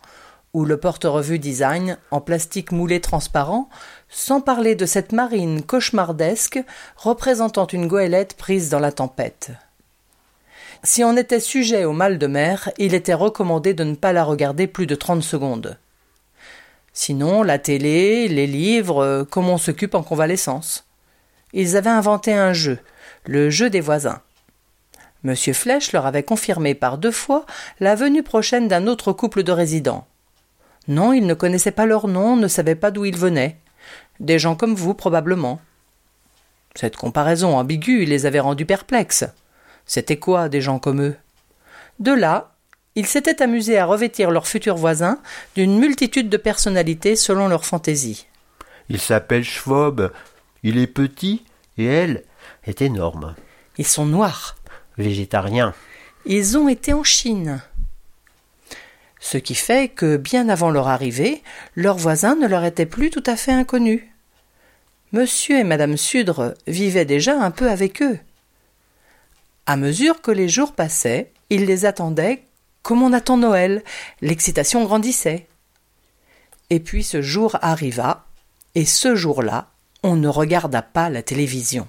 ou 0.52 0.64
le 0.64 0.76
porte-revue 0.76 1.38
design 1.38 1.96
en 2.10 2.20
plastique 2.20 2.72
moulé 2.72 3.00
transparent, 3.00 3.68
sans 4.08 4.40
parler 4.40 4.74
de 4.74 4.84
cette 4.84 5.12
marine 5.12 5.62
cauchemardesque 5.62 6.60
représentant 6.96 7.68
une 7.68 7.86
goélette 7.86 8.34
prise 8.34 8.68
dans 8.68 8.80
la 8.80 8.90
tempête. 8.90 9.52
Si 10.82 11.04
on 11.04 11.16
était 11.16 11.40
sujet 11.40 11.84
au 11.84 11.92
mal 11.92 12.18
de 12.18 12.26
mer, 12.26 12.68
il 12.78 12.94
était 12.94 13.14
recommandé 13.14 13.74
de 13.74 13.84
ne 13.84 13.94
pas 13.94 14.12
la 14.12 14.24
regarder 14.24 14.66
plus 14.66 14.86
de 14.86 14.96
trente 14.96 15.22
secondes. 15.22 15.78
Sinon, 16.92 17.44
la 17.44 17.60
télé, 17.60 18.26
les 18.26 18.48
livres, 18.48 19.24
comme 19.30 19.48
on 19.48 19.56
s'occupe 19.56 19.94
en 19.94 20.02
convalescence? 20.02 20.84
Ils 21.54 21.76
avaient 21.76 21.88
inventé 21.88 22.34
un 22.34 22.52
jeu, 22.52 22.78
le 23.24 23.48
jeu 23.48 23.70
des 23.70 23.80
voisins. 23.80 24.20
Monsieur 25.22 25.54
Flèche 25.54 25.92
leur 25.92 26.04
avait 26.04 26.22
confirmé 26.22 26.74
par 26.74 26.98
deux 26.98 27.10
fois 27.10 27.46
la 27.80 27.94
venue 27.94 28.22
prochaine 28.22 28.68
d'un 28.68 28.86
autre 28.86 29.12
couple 29.12 29.42
de 29.42 29.52
résidents. 29.52 30.06
Non, 30.86 31.14
ils 31.14 31.26
ne 31.26 31.32
connaissaient 31.32 31.70
pas 31.70 31.86
leur 31.86 32.08
nom, 32.08 32.36
ne 32.36 32.48
savaient 32.48 32.74
pas 32.74 32.90
d'où 32.90 33.06
ils 33.06 33.16
venaient. 33.16 33.56
Des 34.20 34.38
gens 34.38 34.54
comme 34.54 34.74
vous, 34.74 34.92
probablement. 34.92 35.60
Cette 36.74 36.96
comparaison 36.96 37.56
ambiguë 37.56 38.04
les 38.04 38.26
avait 38.26 38.40
rendus 38.40 38.66
perplexes. 38.66 39.24
C'était 39.86 40.18
quoi, 40.18 40.50
des 40.50 40.60
gens 40.60 40.78
comme 40.78 41.02
eux? 41.02 41.16
De 42.00 42.12
là, 42.12 42.52
ils 42.96 43.06
s'étaient 43.06 43.42
amusés 43.42 43.78
à 43.78 43.86
revêtir 43.86 44.30
leurs 44.30 44.46
futurs 44.46 44.76
voisins 44.76 45.18
d'une 45.54 45.78
multitude 45.78 46.28
de 46.28 46.36
personnalités 46.36 47.16
selon 47.16 47.48
leur 47.48 47.64
fantaisie. 47.64 48.26
Il 48.88 49.00
s'appelle 49.00 49.44
Schwab, 49.44 50.12
il 50.64 50.78
est 50.78 50.88
petit 50.88 51.44
et 51.78 51.84
elle 51.84 52.24
est 52.64 52.82
énorme. 52.82 53.36
Ils 53.78 53.86
sont 53.86 54.06
noirs. 54.06 54.56
Végétariens. 54.98 55.74
Ils 56.26 56.58
ont 56.58 56.68
été 56.68 56.92
en 56.92 57.04
Chine. 57.04 57.62
Ce 59.20 59.38
qui 59.38 59.54
fait 59.54 59.88
que, 59.88 60.16
bien 60.16 60.48
avant 60.48 60.70
leur 60.70 60.88
arrivée, 60.88 61.42
leurs 61.76 61.96
voisins 61.96 62.34
ne 62.34 62.48
leur 62.48 62.64
étaient 62.64 62.86
plus 62.86 63.10
tout 63.10 63.22
à 63.26 63.36
fait 63.36 63.52
inconnus. 63.52 64.02
Monsieur 65.12 65.58
et 65.58 65.64
madame 65.64 65.96
Sudre 65.96 66.54
vivaient 66.66 67.04
déjà 67.04 67.40
un 67.40 67.50
peu 67.50 67.70
avec 67.70 68.02
eux. 68.02 68.18
À 69.66 69.76
mesure 69.76 70.20
que 70.20 70.30
les 70.30 70.48
jours 70.48 70.72
passaient, 70.72 71.32
ils 71.50 71.66
les 71.66 71.84
attendaient 71.84 72.42
comme 72.84 73.02
on 73.02 73.14
attend 73.14 73.38
Noël, 73.38 73.82
l'excitation 74.20 74.84
grandissait. 74.84 75.46
Et 76.68 76.80
puis 76.80 77.02
ce 77.02 77.22
jour 77.22 77.56
arriva, 77.62 78.26
et 78.74 78.84
ce 78.84 79.16
jour-là, 79.16 79.70
on 80.04 80.16
ne 80.16 80.28
regarda 80.28 80.82
pas 80.82 81.08
la 81.08 81.22
télévision. 81.22 81.88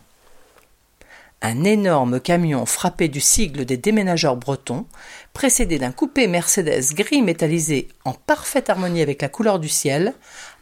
Un 1.41 1.65
énorme 1.65 2.22
camion 2.22 2.65
frappé 2.65 3.10
du 3.10 3.19
sigle 3.19 3.65
des 3.65 3.75
déménageurs 3.75 4.38
bretons, 4.38 4.86
précédé 5.34 5.77
d'un 5.77 5.91
coupé 5.91 6.25
Mercedes 6.27 6.93
gris 6.93 7.22
métallisé 7.22 7.89
en 8.05 8.13
parfaite 8.13 8.69
harmonie 8.69 9.01
avec 9.01 9.22
la 9.22 9.27
couleur 9.27 9.60
du 9.60 9.67
ciel, 9.67 10.13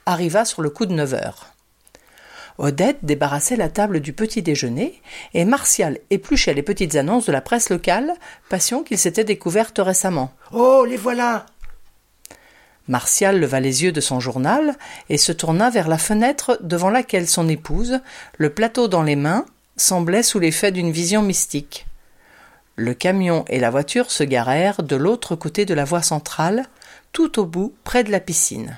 arriva 0.07 0.45
sur 0.45 0.63
le 0.63 0.71
coup 0.71 0.87
de 0.87 0.93
neuf 0.93 1.13
heures. 1.13 1.53
Odette 2.57 2.99
débarrassait 3.03 3.55
la 3.55 3.69
table 3.69 3.99
du 3.99 4.13
petit 4.13 4.41
déjeuner 4.41 4.99
et 5.35 5.45
Martial 5.45 5.99
épluchait 6.09 6.55
les 6.55 6.63
petites 6.63 6.95
annonces 6.95 7.27
de 7.27 7.31
la 7.31 7.41
presse 7.41 7.69
locale, 7.69 8.15
passion 8.49 8.83
qu'il 8.83 8.97
s'était 8.97 9.23
découverte 9.23 9.77
récemment. 9.77 10.33
Oh, 10.51 10.85
les 10.85 10.97
voilà 10.97 11.45
Martial 12.87 13.39
leva 13.39 13.59
les 13.59 13.83
yeux 13.83 13.91
de 13.91 14.01
son 14.01 14.19
journal 14.19 14.75
et 15.09 15.17
se 15.17 15.31
tourna 15.31 15.69
vers 15.69 15.87
la 15.87 15.97
fenêtre 15.97 16.59
devant 16.61 16.89
laquelle 16.89 17.27
son 17.27 17.47
épouse, 17.47 18.01
le 18.37 18.49
plateau 18.49 18.87
dans 18.87 19.03
les 19.03 19.15
mains, 19.15 19.45
semblait 19.77 20.23
sous 20.23 20.39
l'effet 20.39 20.71
d'une 20.71 20.91
vision 20.91 21.21
mystique. 21.21 21.85
Le 22.75 22.93
camion 22.93 23.45
et 23.47 23.59
la 23.59 23.69
voiture 23.69 24.11
se 24.11 24.23
garèrent 24.23 24.83
de 24.83 24.95
l'autre 24.95 25.35
côté 25.35 25.65
de 25.65 25.73
la 25.73 25.85
voie 25.85 26.01
centrale, 26.01 26.65
tout 27.11 27.39
au 27.39 27.45
bout, 27.45 27.73
près 27.83 28.03
de 28.03 28.11
la 28.11 28.19
piscine. 28.19 28.77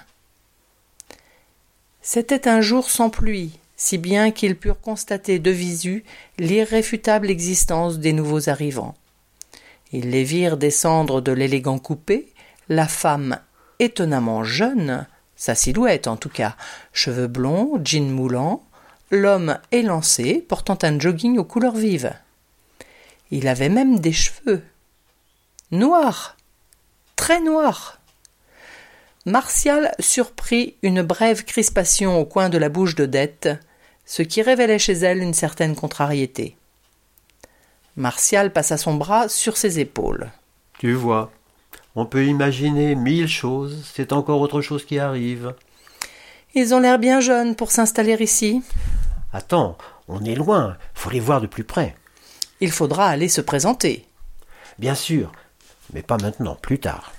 C'était 2.01 2.47
un 2.47 2.61
jour 2.61 2.89
sans 2.89 3.09
pluie, 3.09 3.57
si 3.77 3.97
bien 3.97 4.31
qu'ils 4.31 4.57
purent 4.57 4.79
constater 4.79 5.39
de 5.39 5.49
visu 5.49 6.03
l'irréfutable 6.37 7.31
existence 7.31 7.97
des 7.97 8.13
nouveaux 8.13 8.49
arrivants. 8.49 8.95
Ils 9.91 10.11
les 10.11 10.23
virent 10.23 10.57
descendre 10.57 11.21
de 11.21 11.31
l'élégant 11.31 11.79
coupé, 11.79 12.27
la 12.69 12.87
femme 12.87 13.39
étonnamment 13.79 14.43
jeune, 14.43 15.07
sa 15.35 15.55
silhouette 15.55 16.07
en 16.07 16.17
tout 16.17 16.29
cas, 16.29 16.55
cheveux 16.93 17.27
blonds, 17.27 17.79
jean 17.83 18.09
moulant, 18.09 18.63
l'homme 19.11 19.57
élancé, 19.71 20.45
portant 20.47 20.77
un 20.81 20.99
jogging 20.99 21.37
aux 21.37 21.43
couleurs 21.43 21.75
vives. 21.75 22.13
Il 23.31 23.47
avait 23.47 23.69
même 23.69 23.99
des 23.99 24.13
cheveux. 24.13 24.63
Noirs. 25.71 26.37
Très 27.15 27.41
noirs. 27.41 27.99
Martial 29.25 29.93
surprit 29.99 30.75
une 30.83 31.01
brève 31.01 31.43
crispation 31.45 32.19
au 32.19 32.25
coin 32.25 32.49
de 32.49 32.59
la 32.59 32.69
bouche 32.69 32.93
d'Odette, 32.93 33.49
ce 34.05 34.21
qui 34.21 34.41
révélait 34.41 34.79
chez 34.79 34.93
elle 34.93 35.23
une 35.23 35.33
certaine 35.33 35.75
contrariété. 35.75 36.55
Martial 37.95 38.53
passa 38.53 38.77
son 38.77 38.93
bras 38.95 39.27
sur 39.29 39.57
ses 39.57 39.79
épaules. 39.79 40.31
Tu 40.77 40.93
vois, 40.93 41.31
on 41.95 42.05
peut 42.05 42.25
imaginer 42.25 42.95
mille 42.95 43.27
choses, 43.27 43.89
c'est 43.93 44.13
encore 44.13 44.41
autre 44.41 44.61
chose 44.61 44.85
qui 44.85 44.99
arrive. 44.99 45.53
Ils 46.53 46.73
ont 46.73 46.79
l'air 46.79 46.99
bien 46.99 47.19
jeunes 47.19 47.55
pour 47.55 47.71
s'installer 47.71 48.15
ici. 48.21 48.61
Attends, 49.33 49.77
on 50.07 50.23
est 50.23 50.35
loin, 50.35 50.77
faut 50.93 51.09
les 51.09 51.19
voir 51.19 51.41
de 51.41 51.47
plus 51.47 51.63
près. 51.63 51.95
Il 52.61 52.71
faudra 52.71 53.07
aller 53.07 53.27
se 53.27 53.41
présenter. 53.41 54.05
Bien 54.79 54.95
sûr, 54.95 55.31
mais 55.93 56.01
pas 56.01 56.17
maintenant, 56.17 56.55
plus 56.55 56.79
tard. 56.79 57.13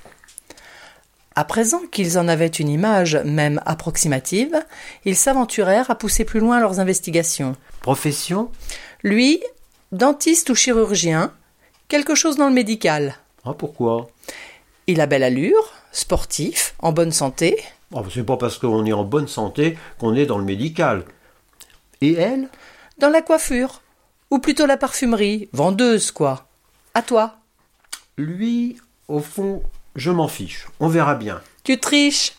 À 1.34 1.44
présent 1.44 1.80
qu'ils 1.92 2.18
en 2.18 2.28
avaient 2.28 2.46
une 2.46 2.70
image, 2.70 3.16
même 3.24 3.60
approximative, 3.66 4.54
ils 5.04 5.16
s'aventurèrent 5.16 5.90
à 5.90 5.94
pousser 5.94 6.24
plus 6.24 6.40
loin 6.40 6.60
leurs 6.60 6.80
investigations. 6.80 7.56
Profession? 7.82 8.50
Lui, 9.02 9.42
dentiste 9.92 10.48
ou 10.48 10.54
chirurgien, 10.54 11.32
quelque 11.88 12.14
chose 12.14 12.36
dans 12.36 12.48
le 12.48 12.54
médical. 12.54 13.16
Ah, 13.44 13.52
pourquoi? 13.52 14.08
Il 14.86 15.00
a 15.00 15.06
belle 15.06 15.22
allure, 15.22 15.72
sportif, 15.92 16.74
en 16.78 16.92
bonne 16.92 17.12
santé. 17.12 17.58
Oh, 17.92 18.02
c'est 18.12 18.24
pas 18.24 18.36
parce 18.36 18.58
qu'on 18.58 18.84
est 18.84 18.92
en 18.92 19.04
bonne 19.04 19.28
santé 19.28 19.78
qu'on 19.98 20.14
est 20.14 20.26
dans 20.26 20.38
le 20.38 20.44
médical. 20.44 21.04
Et 22.00 22.14
elle? 22.14 22.48
Dans 22.98 23.10
la 23.10 23.22
coiffure. 23.22 23.82
Ou 24.30 24.38
plutôt 24.38 24.66
la 24.66 24.76
parfumerie, 24.76 25.48
vendeuse, 25.52 26.10
quoi. 26.10 26.46
À 26.94 27.02
toi 27.02 27.36
Lui, 28.18 28.78
au 29.08 29.20
fond, 29.20 29.62
Je 29.94 30.10
m'en 30.10 30.28
fiche, 30.28 30.66
on 30.80 30.88
verra 30.88 31.14
bien. 31.14 31.40
Tu 31.64 31.78
triches 31.78 32.32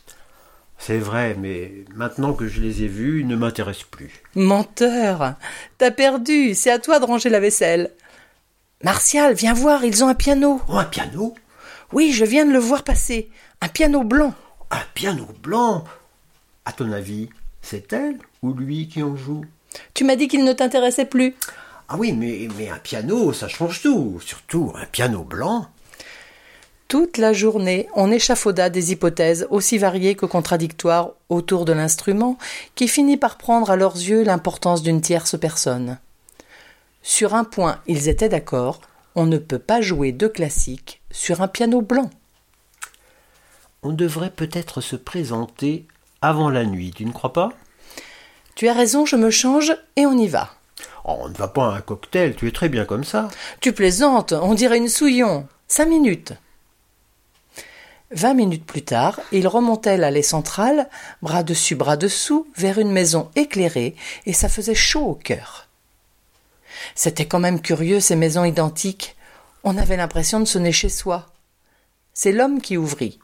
C'est 0.77 0.99
vrai, 0.99 1.35
mais 1.39 1.71
maintenant 1.95 2.33
que 2.33 2.47
je 2.47 2.61
les 2.61 2.83
ai 2.83 2.87
vus, 2.87 3.21
ils 3.21 3.27
ne 3.27 3.35
m'intéressent 3.35 3.87
plus. 3.89 4.21
Menteur 4.35 5.35
T'as 5.77 5.91
perdu, 5.91 6.53
c'est 6.55 6.71
à 6.71 6.79
toi 6.79 6.99
de 6.99 7.05
ranger 7.05 7.29
la 7.29 7.39
vaisselle. 7.39 7.91
Martial, 8.83 9.33
viens 9.33 9.53
voir, 9.53 9.83
ils 9.85 10.03
ont 10.03 10.07
un 10.07 10.13
piano. 10.13 10.61
Oh, 10.69 10.77
un 10.77 10.83
piano? 10.85 11.33
Oui, 11.93 12.11
je 12.11 12.25
viens 12.25 12.45
de 12.45 12.51
le 12.51 12.59
voir 12.59 12.83
passer. 12.83 13.29
Un 13.61 13.69
piano 13.69 14.03
blanc. 14.03 14.33
Un 14.71 14.81
piano 14.93 15.25
blanc? 15.41 15.85
À 16.65 16.73
ton 16.73 16.91
avis, 16.91 17.29
c'est 17.61 17.93
elle 17.93 18.19
ou 18.41 18.53
lui 18.53 18.89
qui 18.89 19.01
en 19.01 19.15
joue? 19.15 19.45
Tu 19.93 20.03
m'as 20.03 20.17
dit 20.17 20.27
qu'il 20.27 20.43
ne 20.43 20.51
t'intéressait 20.51 21.05
plus. 21.05 21.35
Ah 21.87 21.95
oui, 21.97 22.11
mais, 22.11 22.49
mais 22.57 22.69
un 22.69 22.77
piano, 22.77 23.31
ça 23.31 23.47
change 23.47 23.81
tout. 23.81 24.19
Surtout 24.19 24.73
un 24.75 24.85
piano 24.85 25.23
blanc. 25.23 25.67
Toute 26.89 27.17
la 27.17 27.31
journée, 27.31 27.87
on 27.95 28.11
échafauda 28.11 28.69
des 28.69 28.91
hypothèses 28.91 29.47
aussi 29.49 29.77
variées 29.77 30.15
que 30.15 30.25
contradictoires 30.25 31.11
autour 31.29 31.63
de 31.63 31.73
l'instrument, 31.73 32.37
qui 32.75 32.87
finit 32.87 33.17
par 33.17 33.37
prendre 33.37 33.69
à 33.69 33.77
leurs 33.77 33.95
yeux 33.95 34.23
l'importance 34.23 34.81
d'une 34.81 35.01
tierce 35.01 35.37
personne. 35.39 35.99
Sur 37.01 37.33
un 37.33 37.43
point, 37.45 37.79
ils 37.87 38.09
étaient 38.09 38.29
d'accord, 38.29 38.81
on 39.15 39.25
ne 39.25 39.37
peut 39.37 39.59
pas 39.59 39.81
jouer 39.81 40.11
de 40.11 40.27
classique 40.27 41.01
sur 41.17 41.41
un 41.41 41.47
piano 41.47 41.81
blanc. 41.81 42.11
On 43.81 43.91
devrait 43.91 44.29
peut-être 44.29 44.81
se 44.81 44.95
présenter 44.95 45.87
avant 46.21 46.49
la 46.49 46.63
nuit, 46.63 46.91
tu 46.95 47.05
ne 47.05 47.11
crois 47.11 47.33
pas? 47.33 47.53
Tu 48.55 48.67
as 48.67 48.73
raison, 48.73 49.05
je 49.05 49.15
me 49.15 49.31
change 49.31 49.75
et 49.95 50.05
on 50.05 50.17
y 50.17 50.27
va. 50.27 50.53
Oh, 51.05 51.17
on 51.19 51.29
ne 51.29 51.33
va 51.33 51.47
pas 51.47 51.73
à 51.73 51.77
un 51.77 51.81
cocktail, 51.81 52.35
tu 52.35 52.47
es 52.47 52.51
très 52.51 52.69
bien 52.69 52.85
comme 52.85 53.03
ça. 53.03 53.29
Tu 53.61 53.73
plaisantes, 53.73 54.31
on 54.33 54.53
dirait 54.53 54.77
une 54.77 54.89
souillon. 54.89 55.47
Cinq 55.67 55.87
minutes. 55.87 56.33
Vingt 58.11 58.35
minutes 58.35 58.65
plus 58.65 58.83
tard, 58.83 59.19
ils 59.31 59.47
remontaient 59.47 59.97
l'allée 59.97 60.21
centrale, 60.21 60.87
bras 61.21 61.43
dessus, 61.43 61.75
bras 61.75 61.97
dessous, 61.97 62.47
vers 62.55 62.77
une 62.77 62.91
maison 62.91 63.31
éclairée, 63.35 63.95
et 64.27 64.33
ça 64.33 64.49
faisait 64.49 64.75
chaud 64.75 65.05
au 65.05 65.15
cœur. 65.15 65.67
C'était 66.93 67.25
quand 67.25 67.39
même 67.39 67.59
curieux 67.59 67.99
ces 67.99 68.15
maisons 68.15 68.45
identiques. 68.45 69.16
On 69.63 69.77
avait 69.77 69.97
l'impression 69.97 70.39
de 70.39 70.45
sonner 70.45 70.71
chez 70.71 70.89
soi. 70.89 71.25
C'est 72.13 72.31
l'homme 72.31 72.61
qui 72.61 72.77
ouvrit. 72.77 73.19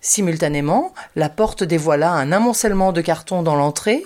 Simultanément, 0.00 0.92
la 1.16 1.30
porte 1.30 1.64
dévoila 1.64 2.12
un 2.12 2.30
amoncellement 2.30 2.92
de 2.92 3.00
cartons 3.00 3.42
dans 3.42 3.56
l'entrée 3.56 4.04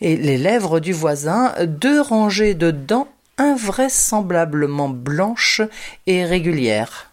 et 0.00 0.16
les 0.16 0.38
lèvres 0.38 0.78
du 0.78 0.92
voisin, 0.92 1.52
deux 1.66 2.00
rangées 2.00 2.54
de 2.54 2.70
dents 2.70 3.08
invraisemblablement 3.36 4.88
blanches 4.88 5.62
et 6.06 6.24
régulières. 6.24 7.10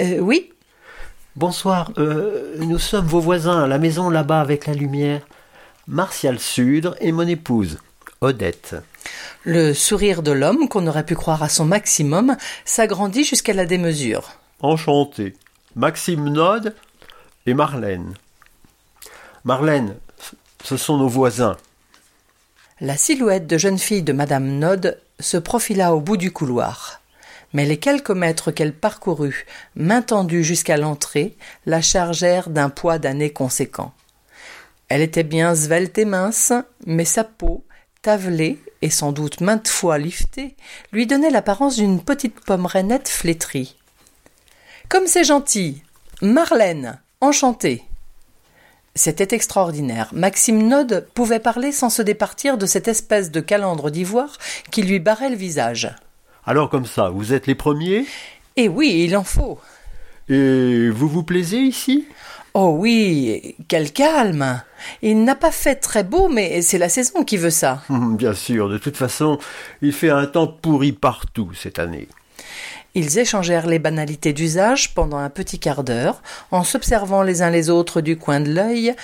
Euh, 0.00 0.18
oui? 0.18 0.52
Bonsoir, 1.36 1.92
euh, 1.98 2.56
nous 2.58 2.78
sommes 2.78 3.06
vos 3.06 3.20
voisins, 3.20 3.66
la 3.66 3.78
maison 3.78 4.08
là-bas 4.08 4.40
avec 4.40 4.66
la 4.66 4.72
lumière. 4.74 5.26
Martial 5.86 6.38
Sudre 6.38 6.96
et 7.00 7.12
mon 7.12 7.26
épouse, 7.26 7.78
Odette. 8.20 8.76
Le 9.44 9.72
sourire 9.72 10.22
de 10.22 10.32
l'homme, 10.32 10.68
qu'on 10.68 10.86
aurait 10.86 11.06
pu 11.06 11.14
croire 11.14 11.42
à 11.42 11.48
son 11.48 11.64
maximum, 11.64 12.36
s'agrandit 12.64 13.24
jusqu'à 13.24 13.54
la 13.54 13.66
démesure. 13.66 14.32
Enchanté. 14.60 15.34
Maxime 15.76 16.28
Nod 16.28 16.74
et 17.46 17.54
Marlène. 17.54 18.14
Marlène, 19.44 19.96
ce 20.62 20.76
sont 20.76 20.98
nos 20.98 21.08
voisins. 21.08 21.56
La 22.80 22.96
silhouette 22.96 23.46
de 23.46 23.56
jeune 23.56 23.78
fille 23.78 24.02
de 24.02 24.12
Madame 24.12 24.58
Nod 24.58 25.00
se 25.18 25.36
profila 25.36 25.94
au 25.94 26.00
bout 26.00 26.16
du 26.16 26.32
couloir. 26.32 27.00
Mais 27.52 27.64
les 27.64 27.78
quelques 27.78 28.10
mètres 28.10 28.52
qu'elle 28.52 28.74
parcourut, 28.74 29.46
main 29.74 30.02
tendue 30.02 30.44
jusqu'à 30.44 30.76
l'entrée, 30.76 31.36
la 31.66 31.82
chargèrent 31.82 32.50
d'un 32.50 32.68
poids 32.68 32.98
d'années 32.98 33.32
conséquent. 33.32 33.92
Elle 34.88 35.02
était 35.02 35.24
bien 35.24 35.54
svelte 35.54 35.98
et 35.98 36.04
mince, 36.04 36.52
mais 36.86 37.04
sa 37.04 37.24
peau, 37.24 37.64
tavelée 38.02 38.58
et 38.82 38.90
sans 38.90 39.12
doute 39.12 39.40
maintes 39.40 39.68
fois 39.68 39.98
liftée, 39.98 40.56
lui 40.92 41.06
donnait 41.06 41.30
l'apparence 41.30 41.76
d'une 41.76 42.02
petite 42.02 42.40
pomme 42.40 42.66
rainette 42.66 43.08
flétrie. 43.08 43.76
Comme 44.88 45.06
c'est 45.06 45.24
gentil. 45.24 45.82
Marlène, 46.22 47.00
enchantée. 47.20 47.84
C'était 48.94 49.34
extraordinaire. 49.34 50.10
Maxime 50.12 50.66
Nod 50.66 51.06
pouvait 51.14 51.38
parler 51.38 51.72
sans 51.72 51.90
se 51.90 52.02
départir 52.02 52.58
de 52.58 52.66
cette 52.66 52.88
espèce 52.88 53.30
de 53.30 53.40
calandre 53.40 53.90
d'ivoire 53.90 54.36
qui 54.70 54.82
lui 54.82 54.98
barrait 54.98 55.30
le 55.30 55.36
visage. 55.36 55.94
Alors 56.44 56.70
comme 56.70 56.86
ça, 56.86 57.10
vous 57.10 57.32
êtes 57.32 57.46
les 57.46 57.54
premiers? 57.54 58.04
Eh 58.56 58.68
oui, 58.68 59.04
il 59.04 59.16
en 59.16 59.24
faut. 59.24 59.60
Et 60.28 60.90
vous 60.90 61.08
vous 61.08 61.22
plaisez 61.22 61.58
ici? 61.58 62.06
Oh 62.54 62.74
oui, 62.78 63.54
quel 63.68 63.92
calme. 63.92 64.62
Il 65.02 65.22
n'a 65.24 65.34
pas 65.34 65.52
fait 65.52 65.76
très 65.76 66.02
beau, 66.02 66.28
mais 66.28 66.62
c'est 66.62 66.78
la 66.78 66.88
saison 66.88 67.24
qui 67.24 67.36
veut 67.36 67.50
ça. 67.50 67.82
Bien 67.88 68.34
sûr, 68.34 68.68
de 68.68 68.78
toute 68.78 68.96
façon, 68.96 69.38
il 69.82 69.92
fait 69.92 70.10
un 70.10 70.26
temps 70.26 70.48
pourri 70.48 70.92
partout 70.92 71.50
cette 71.54 71.78
année. 71.78 72.08
Ils 72.94 73.18
échangèrent 73.18 73.68
les 73.68 73.78
banalités 73.78 74.32
d'usage 74.32 74.94
pendant 74.94 75.18
un 75.18 75.30
petit 75.30 75.60
quart 75.60 75.84
d'heure, 75.84 76.22
en 76.50 76.64
s'observant 76.64 77.22
les 77.22 77.40
uns 77.42 77.50
les 77.50 77.70
autres 77.70 78.00
du 78.00 78.16
coin 78.16 78.40
de 78.40 78.52
l'œil, 78.52 78.94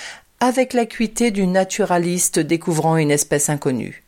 avec 0.41 0.73
l'acuité 0.73 1.31
du 1.31 1.47
naturaliste 1.47 2.39
découvrant 2.39 2.97
une 2.97 3.11
espèce 3.11 3.49
inconnue. 3.49 4.03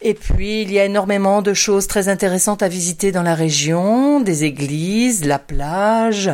Et 0.00 0.14
puis, 0.14 0.62
il 0.62 0.72
y 0.72 0.78
a 0.78 0.84
énormément 0.84 1.42
de 1.42 1.54
choses 1.54 1.86
très 1.86 2.08
intéressantes 2.08 2.62
à 2.62 2.68
visiter 2.68 3.12
dans 3.12 3.22
la 3.22 3.34
région, 3.34 4.20
des 4.20 4.44
églises, 4.44 5.24
la 5.24 5.38
plage. 5.38 6.30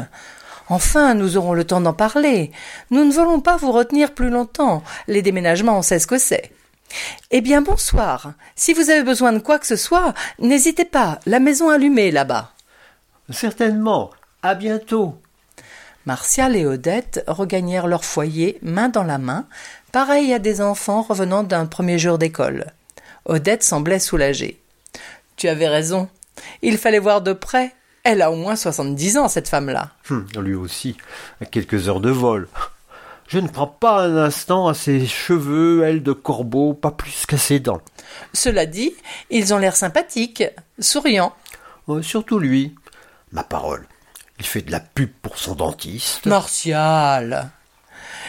Enfin, 0.69 1.15
nous 1.15 1.37
aurons 1.37 1.55
le 1.55 1.65
temps 1.65 1.81
d'en 1.81 1.93
parler. 1.93 2.51
Nous 2.91 3.05
ne 3.05 3.13
voulons 3.13 3.41
pas 3.41 3.57
vous 3.57 3.73
retenir 3.73 4.15
plus 4.15 4.31
longtemps. 4.31 4.83
Les 5.09 5.23
déménagements, 5.23 5.79
on 5.79 5.83
sait 5.83 5.99
ce 5.99 6.07
que 6.07 6.19
c'est. 6.19 6.53
Eh 7.31 7.41
bien, 7.41 7.61
bonsoir. 7.61 8.33
Si 8.57 8.73
vous 8.73 8.91
avez 8.91 9.03
besoin 9.03 9.33
de 9.33 9.39
quoi 9.39 9.59
que 9.59 9.67
ce 9.67 9.77
soit, 9.77 10.15
n'hésitez 10.39 10.85
pas. 10.85 11.19
La 11.27 11.41
maison 11.41 11.69
allumée 11.69 12.11
là-bas. 12.11 12.53
Certainement. 13.31 14.11
À 14.43 14.55
bientôt. 14.55 15.19
Martial 16.07 16.55
et 16.55 16.67
Odette 16.67 17.25
regagnèrent 17.27 17.87
leur 17.87 18.05
foyer 18.05 18.59
main 18.61 18.91
dans 18.91 19.05
la 19.05 19.17
main, 19.17 19.47
pareil 19.91 20.35
à 20.35 20.39
des 20.39 20.61
enfants 20.61 21.01
revenant 21.01 21.43
d'un 21.43 21.65
premier 21.65 21.99
jour 21.99 22.19
d'école. 22.19 22.67
Odette 23.25 23.63
semblait 23.63 23.99
soulagée. 23.99 24.61
Tu 25.37 25.49
avais 25.49 25.69
raison. 25.69 26.09
Il 26.61 26.77
fallait 26.77 26.99
voir 26.99 27.23
de 27.23 27.33
près. 27.33 27.75
Elle 28.05 28.21
a 28.21 28.31
au 28.31 28.37
moins 28.37 28.55
soixante-dix 28.55 29.17
ans, 29.17 29.29
cette 29.29 29.49
femme-là. 29.49 29.91
Hum, 30.11 30.27
lui 30.37 30.55
aussi, 30.55 30.95
à 31.41 31.47
quelques 31.47 31.89
heures 31.89 32.01
de 32.01 32.11
vol. 32.11 32.49
Je 33.29 33.39
ne 33.39 33.49
crois 33.49 33.79
pas 33.81 34.03
un 34.03 34.19
instant 34.19 34.69
à 34.69 34.75
ses 34.75 35.07
cheveux, 35.07 35.83
ailes 35.85 36.03
de 36.03 36.13
corbeau, 36.13 36.75
pas 36.75 36.91
plus 36.91 37.25
qu'à 37.25 37.39
ses 37.39 37.61
dents. 37.61 37.81
Cela 38.35 38.67
dit, 38.67 38.93
ils 39.31 39.55
ont 39.55 39.59
l'air 39.59 39.75
sympathiques, 39.75 40.45
souriants. 40.79 41.35
surtout 42.03 42.39
lui. 42.39 42.75
Ma 43.33 43.43
parole, 43.43 43.87
il 44.39 44.45
fait 44.45 44.61
de 44.61 44.71
la 44.71 44.81
pub 44.81 45.11
pour 45.23 45.39
son 45.39 45.55
dentiste. 45.55 46.27
Martial 46.27 47.51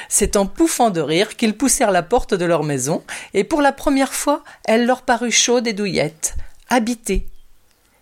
C'est 0.08 0.38
en 0.38 0.46
pouffant 0.46 0.90
de 0.90 1.02
rire 1.02 1.36
qu'ils 1.36 1.58
poussèrent 1.58 1.92
la 1.92 2.02
porte 2.02 2.34
de 2.34 2.46
leur 2.46 2.64
maison, 2.64 3.04
et 3.34 3.44
pour 3.44 3.62
la 3.62 3.74
première 3.74 4.14
fois, 4.14 4.42
elle 4.64 4.86
leur 4.86 5.02
parut 5.02 5.32
chaude 5.32 5.68
et 5.68 5.74
douillette, 5.74 6.36
habitée. 6.70 7.28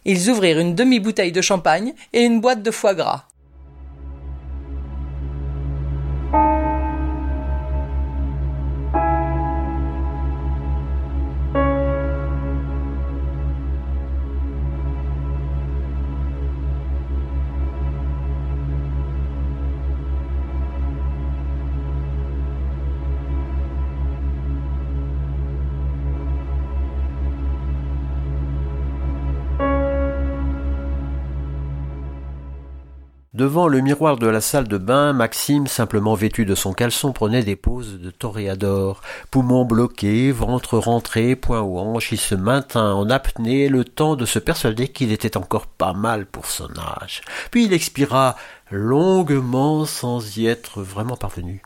Ils 0.06 0.30
ouvrirent 0.30 0.60
une 0.60 0.76
demi-bouteille 0.76 1.32
de 1.32 1.42
champagne 1.42 1.94
et 2.14 2.22
une 2.22 2.42
boîte 2.42 2.64
de 2.64 2.72
foie 2.72 2.94
gras. 2.94 3.26
Devant 33.54 33.68
le 33.68 33.82
miroir 33.82 34.18
de 34.18 34.26
la 34.26 34.42
salle 34.42 34.68
de 34.68 34.80
bain, 34.80 35.14
Maxime, 35.14 35.68
simplement 35.68 36.16
vêtu 36.16 36.44
de 36.44 36.56
son 36.56 36.74
caleçon, 36.74 37.14
prenait 37.14 37.44
des 37.44 37.56
poses 37.56 38.00
de 38.00 38.10
toréador. 38.10 39.02
Poumons 39.30 39.64
bloqués, 39.64 40.32
ventre 40.32 40.80
rentré, 40.80 41.36
poing 41.36 41.62
aux 41.62 41.78
hanches, 41.78 42.12
il 42.12 42.18
se 42.18 42.34
maintint 42.34 42.94
en 42.94 43.12
apnée 43.12 43.70
le 43.70 43.86
temps 43.86 44.16
de 44.16 44.26
se 44.26 44.40
persuader 44.40 44.88
qu'il 44.88 45.12
était 45.12 45.38
encore 45.38 45.68
pas 45.68 45.94
mal 45.94 46.26
pour 46.26 46.48
son 46.48 46.70
âge. 46.80 47.22
Puis 47.52 47.66
il 47.66 47.74
expira 47.74 48.38
longuement 48.72 49.86
sans 49.86 50.36
y 50.36 50.48
être 50.48 50.82
vraiment 50.82 51.16
parvenu. 51.16 51.62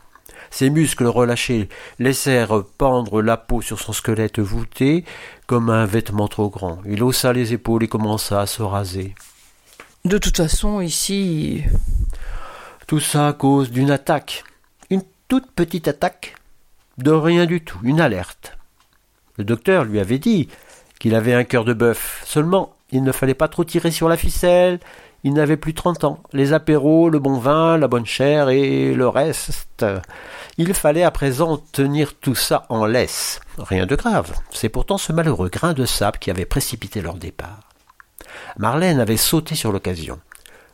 Ses 0.50 0.68
muscles 0.68 1.06
relâchés 1.06 1.70
laissèrent 1.98 2.64
pendre 2.76 3.22
la 3.22 3.38
peau 3.38 3.62
sur 3.62 3.78
son 3.80 3.94
squelette 3.94 4.40
voûté 4.40 5.06
comme 5.46 5.70
un 5.70 5.86
vêtement 5.86 6.28
trop 6.28 6.50
grand. 6.50 6.80
Il 6.84 7.02
haussa 7.02 7.32
les 7.32 7.54
épaules 7.54 7.84
et 7.84 7.88
commença 7.88 8.42
à 8.42 8.46
se 8.46 8.60
raser. 8.60 9.14
De 10.04 10.18
toute 10.18 10.36
façon, 10.36 10.80
ici. 10.80 11.64
Tout 12.86 13.00
ça 13.00 13.28
à 13.28 13.32
cause 13.32 13.70
d'une 13.70 13.90
attaque. 13.90 14.44
Une 14.90 15.02
toute 15.28 15.50
petite 15.50 15.88
attaque. 15.88 16.34
De 16.96 17.10
rien 17.10 17.46
du 17.46 17.60
tout, 17.60 17.78
une 17.82 18.00
alerte. 18.00 18.56
Le 19.36 19.44
docteur 19.44 19.84
lui 19.84 20.00
avait 20.00 20.18
dit 20.18 20.48
qu'il 20.98 21.14
avait 21.14 21.34
un 21.34 21.44
cœur 21.44 21.64
de 21.64 21.74
bœuf. 21.74 22.22
Seulement, 22.24 22.74
il 22.90 23.02
ne 23.02 23.12
fallait 23.12 23.34
pas 23.34 23.48
trop 23.48 23.64
tirer 23.64 23.90
sur 23.90 24.08
la 24.08 24.16
ficelle. 24.16 24.80
Il 25.24 25.34
n'avait 25.34 25.56
plus 25.56 25.74
trente 25.74 26.04
ans. 26.04 26.20
Les 26.32 26.52
apéros, 26.52 27.10
le 27.10 27.18
bon 27.18 27.38
vin, 27.38 27.76
la 27.76 27.88
bonne 27.88 28.06
chair 28.06 28.48
et 28.48 28.94
le 28.94 29.08
reste. 29.08 29.84
Il 30.56 30.74
fallait 30.74 31.02
à 31.02 31.10
présent 31.10 31.58
tenir 31.72 32.14
tout 32.14 32.36
ça 32.36 32.66
en 32.68 32.86
laisse. 32.86 33.40
Rien 33.58 33.84
de 33.84 33.96
grave. 33.96 34.32
C'est 34.50 34.68
pourtant 34.68 34.96
ce 34.96 35.12
malheureux 35.12 35.48
grain 35.48 35.72
de 35.72 35.84
sable 35.84 36.18
qui 36.18 36.30
avait 36.30 36.46
précipité 36.46 37.00
leur 37.00 37.14
départ. 37.14 37.67
Marlène 38.58 39.00
avait 39.00 39.16
sauté 39.16 39.54
sur 39.54 39.72
l'occasion. 39.72 40.18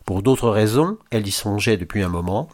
Pour 0.04 0.22
d'autres 0.22 0.50
raisons, 0.50 0.98
elle 1.10 1.26
y 1.26 1.32
songeait 1.32 1.76
depuis 1.76 2.02
un 2.02 2.08
moment. 2.08 2.48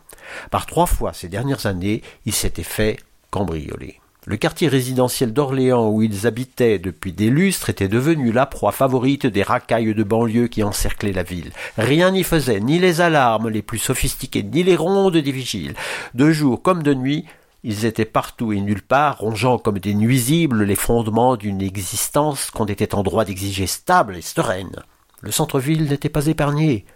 Par 0.51 0.67
trois 0.67 0.87
fois 0.87 1.13
ces 1.13 1.29
dernières 1.29 1.67
années, 1.67 2.03
il 2.25 2.33
s'était 2.33 2.63
fait 2.63 2.99
cambrioler. 3.31 4.01
Le 4.27 4.37
quartier 4.37 4.69
résidentiel 4.69 5.33
d'Orléans 5.33 5.89
où 5.89 6.03
ils 6.03 6.27
habitaient 6.27 6.79
depuis 6.79 7.13
des 7.13 7.31
lustres 7.31 7.71
était 7.71 7.89
devenu 7.89 8.33
la 8.33 8.45
proie 8.45 8.71
favorite 8.71 9.27
des 9.27 9.43
racailles 9.43 9.95
de 9.95 10.03
banlieue 10.03 10.47
qui 10.47 10.63
encerclaient 10.63 11.13
la 11.13 11.23
ville. 11.23 11.53
Rien 11.79 12.11
n'y 12.11 12.23
faisait, 12.23 12.61
ni 12.61 12.79
les 12.79 13.01
alarmes 13.01 13.49
les 13.49 13.63
plus 13.63 13.79
sophistiquées, 13.79 14.43
ni 14.43 14.63
les 14.63 14.77
rondes 14.77 15.17
des 15.17 15.33
vigiles. 15.33 15.75
De 16.15 16.33
jour 16.33 16.61
comme 16.61 16.83
de 16.83 16.93
nuit, 16.93 17.25
ils 17.63 17.85
étaient 17.85 18.05
partout 18.05 18.53
et 18.53 18.61
nulle 18.61 18.83
part, 18.83 19.19
rongeant 19.19 19.59
comme 19.59 19.79
des 19.79 19.95
nuisibles 19.95 20.65
les 20.65 20.77
fondements 20.77 21.37
d'une 21.37 21.61
existence 21.61 22.51
qu'on 22.51 22.67
était 22.67 22.95
en 22.95 23.03
droit 23.03 23.25
d'exiger 23.25 23.67
stable 23.67 24.17
et 24.17 24.23
sereine. 24.23 24.83
Le 25.21 25.31
centre-ville 25.31 25.89
n'était 25.89 26.09
pas 26.09 26.27
épargné. 26.27 26.87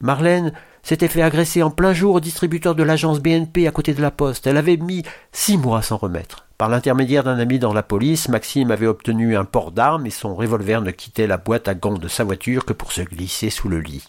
Marlène 0.00 0.52
s'était 0.82 1.08
fait 1.08 1.22
agresser 1.22 1.62
en 1.62 1.70
plein 1.70 1.92
jour 1.92 2.14
au 2.14 2.20
distributeur 2.20 2.74
de 2.74 2.82
l'agence 2.82 3.20
BNP 3.20 3.66
à 3.66 3.70
côté 3.70 3.94
de 3.94 4.02
la 4.02 4.10
poste. 4.10 4.46
Elle 4.46 4.56
avait 4.56 4.76
mis 4.76 5.02
six 5.32 5.56
mois 5.56 5.78
à 5.78 5.82
s'en 5.82 5.96
remettre. 5.96 6.46
Par 6.58 6.68
l'intermédiaire 6.68 7.24
d'un 7.24 7.38
ami 7.38 7.58
dans 7.58 7.72
la 7.72 7.82
police, 7.82 8.28
Maxime 8.28 8.70
avait 8.70 8.86
obtenu 8.86 9.36
un 9.36 9.44
port 9.46 9.72
d'armes 9.72 10.06
et 10.06 10.10
son 10.10 10.34
revolver 10.34 10.82
ne 10.82 10.90
quittait 10.90 11.26
la 11.26 11.38
boîte 11.38 11.68
à 11.68 11.74
gants 11.74 11.98
de 11.98 12.08
sa 12.08 12.24
voiture 12.24 12.66
que 12.66 12.74
pour 12.74 12.92
se 12.92 13.00
glisser 13.00 13.48
sous 13.48 13.68
le 13.68 13.80
lit. 13.80 14.06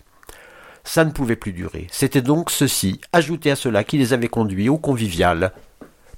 Ça 0.84 1.06
ne 1.06 1.12
pouvait 1.12 1.36
plus 1.36 1.54
durer. 1.54 1.88
C'était 1.91 2.22
donc 2.22 2.52
ceci, 2.52 3.00
ajouté 3.13 3.52
à 3.52 3.56
cela, 3.56 3.84
qui 3.84 3.98
les 3.98 4.13
avait 4.13 4.28
conduits 4.28 4.70
au 4.70 4.78
convivial. 4.78 5.54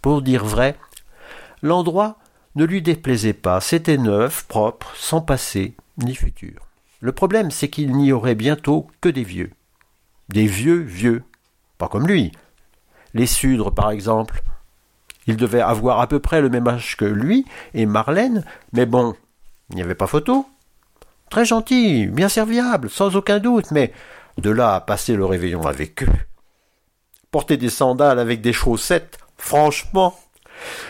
Pour 0.01 0.21
dire 0.21 0.45
vrai, 0.45 0.75
l'endroit 1.61 2.17
ne 2.55 2.65
lui 2.65 2.81
déplaisait 2.81 3.33
pas. 3.33 3.59
C'était 3.61 3.97
neuf, 3.97 4.45
propre, 4.47 4.91
sans 4.95 5.21
passé 5.21 5.75
ni 5.97 6.15
futur. 6.15 6.67
Le 7.01 7.11
problème, 7.11 7.51
c'est 7.51 7.67
qu'il 7.67 7.91
n'y 7.91 8.11
aurait 8.11 8.35
bientôt 8.35 8.87
que 9.01 9.09
des 9.09 9.23
vieux. 9.23 9.51
Des 10.29 10.47
vieux 10.47 10.79
vieux. 10.79 11.23
Pas 11.77 11.87
comme 11.87 12.07
lui. 12.07 12.31
Les 13.13 13.27
Sudres, 13.27 13.73
par 13.73 13.91
exemple. 13.91 14.41
Il 15.27 15.37
devait 15.37 15.61
avoir 15.61 15.99
à 15.99 16.07
peu 16.07 16.19
près 16.19 16.41
le 16.41 16.49
même 16.49 16.67
âge 16.67 16.97
que 16.97 17.05
lui 17.05 17.45
et 17.73 17.85
Marlène, 17.85 18.43
mais 18.73 18.85
bon, 18.85 19.15
il 19.69 19.77
n'y 19.77 19.81
avait 19.81 19.95
pas 19.95 20.07
photo. 20.07 20.47
Très 21.29 21.45
gentil, 21.45 22.07
bien 22.07 22.29
serviable, 22.29 22.89
sans 22.89 23.15
aucun 23.15 23.39
doute, 23.39 23.71
mais 23.71 23.93
de 24.37 24.49
là 24.49 24.75
à 24.75 24.81
passer 24.81 25.15
le 25.15 25.25
réveillon 25.25 25.65
avec 25.65 26.03
eux. 26.03 26.13
Porter 27.31 27.57
des 27.57 27.69
sandales 27.69 28.19
avec 28.19 28.41
des 28.41 28.53
chaussettes, 28.53 29.17
franchement. 29.37 30.19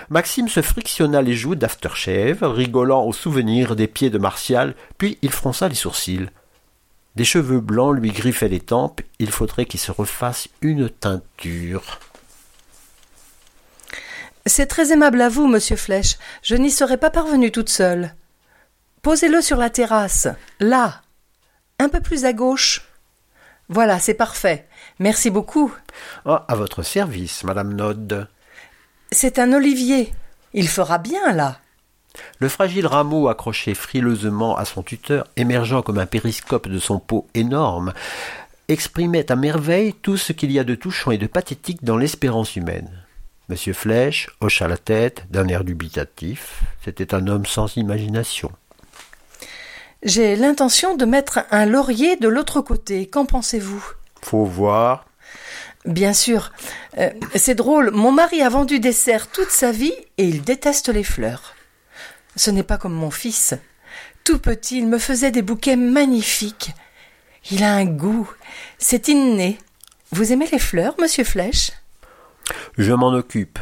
Maxime 0.09 0.49
se 0.49 0.61
frictionna 0.61 1.21
les 1.21 1.35
joues 1.35 1.55
d'aftershave, 1.55 2.43
rigolant 2.43 3.05
au 3.05 3.13
souvenir 3.13 3.75
des 3.75 3.87
pieds 3.87 4.09
de 4.09 4.17
Martial, 4.17 4.75
puis 4.97 5.17
il 5.21 5.31
fronça 5.31 5.67
les 5.67 5.75
sourcils. 5.75 6.29
Des 7.15 7.25
cheveux 7.25 7.59
blancs 7.59 7.95
lui 7.95 8.11
griffaient 8.11 8.49
les 8.49 8.59
tempes, 8.59 9.01
il 9.19 9.31
faudrait 9.31 9.65
qu'il 9.65 9.79
se 9.79 9.91
refasse 9.91 10.47
une 10.61 10.89
teinture. 10.89 11.99
C'est 14.45 14.65
très 14.65 14.91
aimable 14.91 15.21
à 15.21 15.29
vous, 15.29 15.47
monsieur 15.47 15.77
Flèche. 15.77 16.17
Je 16.41 16.55
n'y 16.55 16.71
serais 16.71 16.97
pas 16.97 17.09
parvenue 17.09 17.51
toute 17.51 17.69
seule. 17.69 18.13
Posez-le 19.01 19.41
sur 19.41 19.57
la 19.57 19.69
terrasse, 19.69 20.27
là, 20.59 21.01
un 21.79 21.87
peu 21.87 22.01
plus 22.01 22.25
à 22.25 22.33
gauche. 22.33 22.81
Voilà, 23.69 23.99
c'est 23.99 24.13
parfait. 24.13 24.67
Merci 24.99 25.29
beaucoup. 25.29 25.73
Ah, 26.25 26.45
à 26.47 26.55
votre 26.55 26.83
service, 26.83 27.43
madame 27.43 27.73
Nod. 27.73 28.27
C'est 29.11 29.39
un 29.39 29.53
olivier. 29.53 30.13
Il 30.53 30.67
fera 30.67 30.97
bien 30.97 31.33
là. 31.33 31.59
Le 32.39 32.49
fragile 32.49 32.85
rameau 32.85 33.27
accroché 33.27 33.73
frileusement 33.73 34.55
à 34.55 34.65
son 34.65 34.83
tuteur, 34.83 35.25
émergeant 35.35 35.81
comme 35.81 35.97
un 35.97 36.05
périscope 36.05 36.67
de 36.67 36.77
son 36.77 36.99
pot 36.99 37.27
énorme, 37.33 37.93
exprimait 38.67 39.31
à 39.31 39.35
merveille 39.35 39.93
tout 39.93 40.17
ce 40.17 40.33
qu'il 40.33 40.51
y 40.51 40.59
a 40.59 40.63
de 40.63 40.75
touchant 40.75 41.11
et 41.11 41.17
de 41.17 41.27
pathétique 41.27 41.83
dans 41.83 41.97
l'espérance 41.97 42.55
humaine. 42.55 42.89
Monsieur 43.49 43.73
Flèche 43.73 44.29
hocha 44.39 44.67
la 44.67 44.77
tête 44.77 45.25
d'un 45.29 45.47
air 45.47 45.63
dubitatif. 45.63 46.63
C'était 46.83 47.13
un 47.13 47.27
homme 47.27 47.45
sans 47.45 47.75
imagination. 47.75 48.51
J'ai 50.03 50.35
l'intention 50.35 50.95
de 50.95 51.05
mettre 51.05 51.45
un 51.51 51.65
laurier 51.65 52.17
de 52.17 52.27
l'autre 52.27 52.61
côté. 52.61 53.07
Qu'en 53.07 53.25
pensez-vous? 53.25 53.83
Faut 54.21 54.45
voir. 54.45 55.05
Bien 55.85 56.13
sûr. 56.13 56.51
Euh, 56.97 57.09
c'est 57.35 57.55
drôle, 57.55 57.91
mon 57.91 58.11
mari 58.11 58.41
a 58.41 58.49
vendu 58.49 58.79
des 58.79 58.91
serres 58.91 59.27
toute 59.27 59.49
sa 59.49 59.71
vie 59.71 59.93
et 60.17 60.25
il 60.25 60.41
déteste 60.41 60.89
les 60.89 61.03
fleurs. 61.03 61.55
Ce 62.35 62.51
n'est 62.51 62.63
pas 62.63 62.77
comme 62.77 62.93
mon 62.93 63.11
fils. 63.11 63.53
Tout 64.23 64.39
petit, 64.39 64.77
il 64.77 64.87
me 64.87 64.97
faisait 64.97 65.31
des 65.31 65.41
bouquets 65.41 65.75
magnifiques. 65.75 66.71
Il 67.51 67.63
a 67.63 67.73
un 67.73 67.85
goût. 67.85 68.29
C'est 68.77 69.09
inné. 69.09 69.57
Vous 70.11 70.31
aimez 70.31 70.47
les 70.51 70.59
fleurs, 70.59 70.95
monsieur 70.99 71.23
Flèche? 71.23 71.71
Je 72.77 72.93
m'en 72.93 73.13
occupe. 73.13 73.59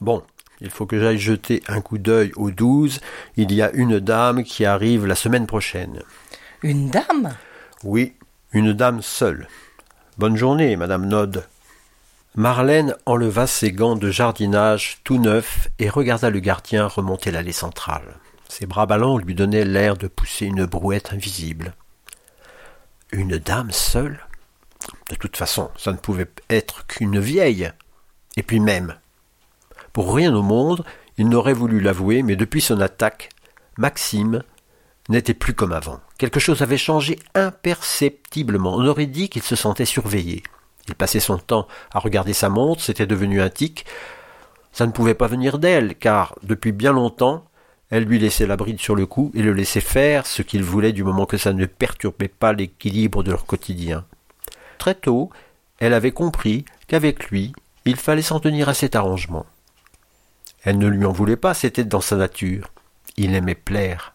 Bon, 0.00 0.22
il 0.60 0.70
faut 0.70 0.86
que 0.86 0.98
j'aille 0.98 1.18
jeter 1.18 1.62
un 1.68 1.80
coup 1.80 1.98
d'œil 1.98 2.32
aux 2.36 2.50
douze. 2.50 3.00
Il 3.36 3.52
y 3.52 3.62
a 3.62 3.70
une 3.72 3.98
dame 3.98 4.44
qui 4.44 4.64
arrive 4.64 5.06
la 5.06 5.14
semaine 5.14 5.46
prochaine. 5.46 6.02
Une 6.62 6.90
dame? 6.90 7.34
Oui, 7.82 8.14
une 8.52 8.72
dame 8.72 9.00
seule. 9.02 9.48
Bonne 10.18 10.36
journée, 10.36 10.76
madame 10.76 11.06
Nod. 11.06 11.46
Marlène 12.36 12.94
enleva 13.06 13.46
ses 13.46 13.72
gants 13.72 13.96
de 13.96 14.10
jardinage 14.10 14.98
tout 15.02 15.18
neufs 15.18 15.68
et 15.78 15.88
regarda 15.88 16.30
le 16.30 16.40
gardien 16.40 16.86
remonter 16.86 17.30
l'allée 17.30 17.52
centrale. 17.52 18.18
Ses 18.48 18.66
bras 18.66 18.86
ballants 18.86 19.18
lui 19.18 19.34
donnaient 19.34 19.64
l'air 19.64 19.96
de 19.96 20.08
pousser 20.08 20.46
une 20.46 20.66
brouette 20.66 21.12
invisible. 21.12 21.74
Une 23.12 23.38
dame 23.38 23.70
seule? 23.70 24.20
De 25.08 25.14
toute 25.16 25.36
façon, 25.36 25.70
ça 25.76 25.92
ne 25.92 25.96
pouvait 25.96 26.30
être 26.48 26.86
qu'une 26.86 27.18
vieille. 27.18 27.72
Et 28.36 28.42
puis 28.42 28.60
même. 28.60 28.94
Pour 29.92 30.14
rien 30.14 30.34
au 30.34 30.42
monde, 30.42 30.84
il 31.18 31.28
n'aurait 31.28 31.52
voulu 31.52 31.80
l'avouer, 31.80 32.22
mais 32.22 32.36
depuis 32.36 32.60
son 32.60 32.80
attaque, 32.80 33.30
Maxime 33.76 34.42
n'était 35.08 35.34
plus 35.34 35.54
comme 35.54 35.72
avant. 35.72 36.00
Quelque 36.18 36.40
chose 36.40 36.62
avait 36.62 36.78
changé 36.78 37.18
imperceptiblement. 37.34 38.74
On 38.74 38.86
aurait 38.86 39.06
dit 39.06 39.28
qu'il 39.28 39.42
se 39.42 39.56
sentait 39.56 39.84
surveillé. 39.84 40.42
Il 40.88 40.94
passait 40.94 41.20
son 41.20 41.38
temps 41.38 41.66
à 41.92 41.98
regarder 41.98 42.32
sa 42.32 42.48
montre, 42.48 42.82
c'était 42.82 43.06
devenu 43.06 43.40
un 43.40 43.48
tic. 43.48 43.84
Ça 44.72 44.86
ne 44.86 44.92
pouvait 44.92 45.14
pas 45.14 45.26
venir 45.26 45.58
d'elle, 45.58 45.96
car 45.96 46.34
depuis 46.42 46.72
bien 46.72 46.92
longtemps, 46.92 47.44
elle 47.90 48.04
lui 48.04 48.20
laissait 48.20 48.46
la 48.46 48.56
bride 48.56 48.80
sur 48.80 48.94
le 48.94 49.06
cou 49.06 49.32
et 49.34 49.42
le 49.42 49.52
laissait 49.52 49.80
faire 49.80 50.26
ce 50.26 50.42
qu'il 50.42 50.62
voulait 50.62 50.92
du 50.92 51.02
moment 51.02 51.26
que 51.26 51.36
ça 51.36 51.52
ne 51.52 51.66
perturbait 51.66 52.28
pas 52.28 52.52
l'équilibre 52.52 53.24
de 53.24 53.32
leur 53.32 53.46
quotidien. 53.46 54.04
Très 54.78 54.94
tôt, 54.94 55.30
elle 55.80 55.92
avait 55.92 56.12
compris 56.12 56.64
qu'avec 56.86 57.30
lui, 57.30 57.52
il 57.84 57.96
fallait 57.96 58.22
s'en 58.22 58.38
tenir 58.38 58.68
à 58.68 58.74
cet 58.74 58.94
arrangement. 58.94 59.44
Elle 60.62 60.78
ne 60.78 60.88
lui 60.88 61.04
en 61.04 61.12
voulait 61.12 61.36
pas, 61.36 61.54
c'était 61.54 61.84
dans 61.84 62.00
sa 62.00 62.16
nature. 62.16 62.68
Il 63.16 63.34
aimait 63.34 63.54
plaire. 63.54 64.12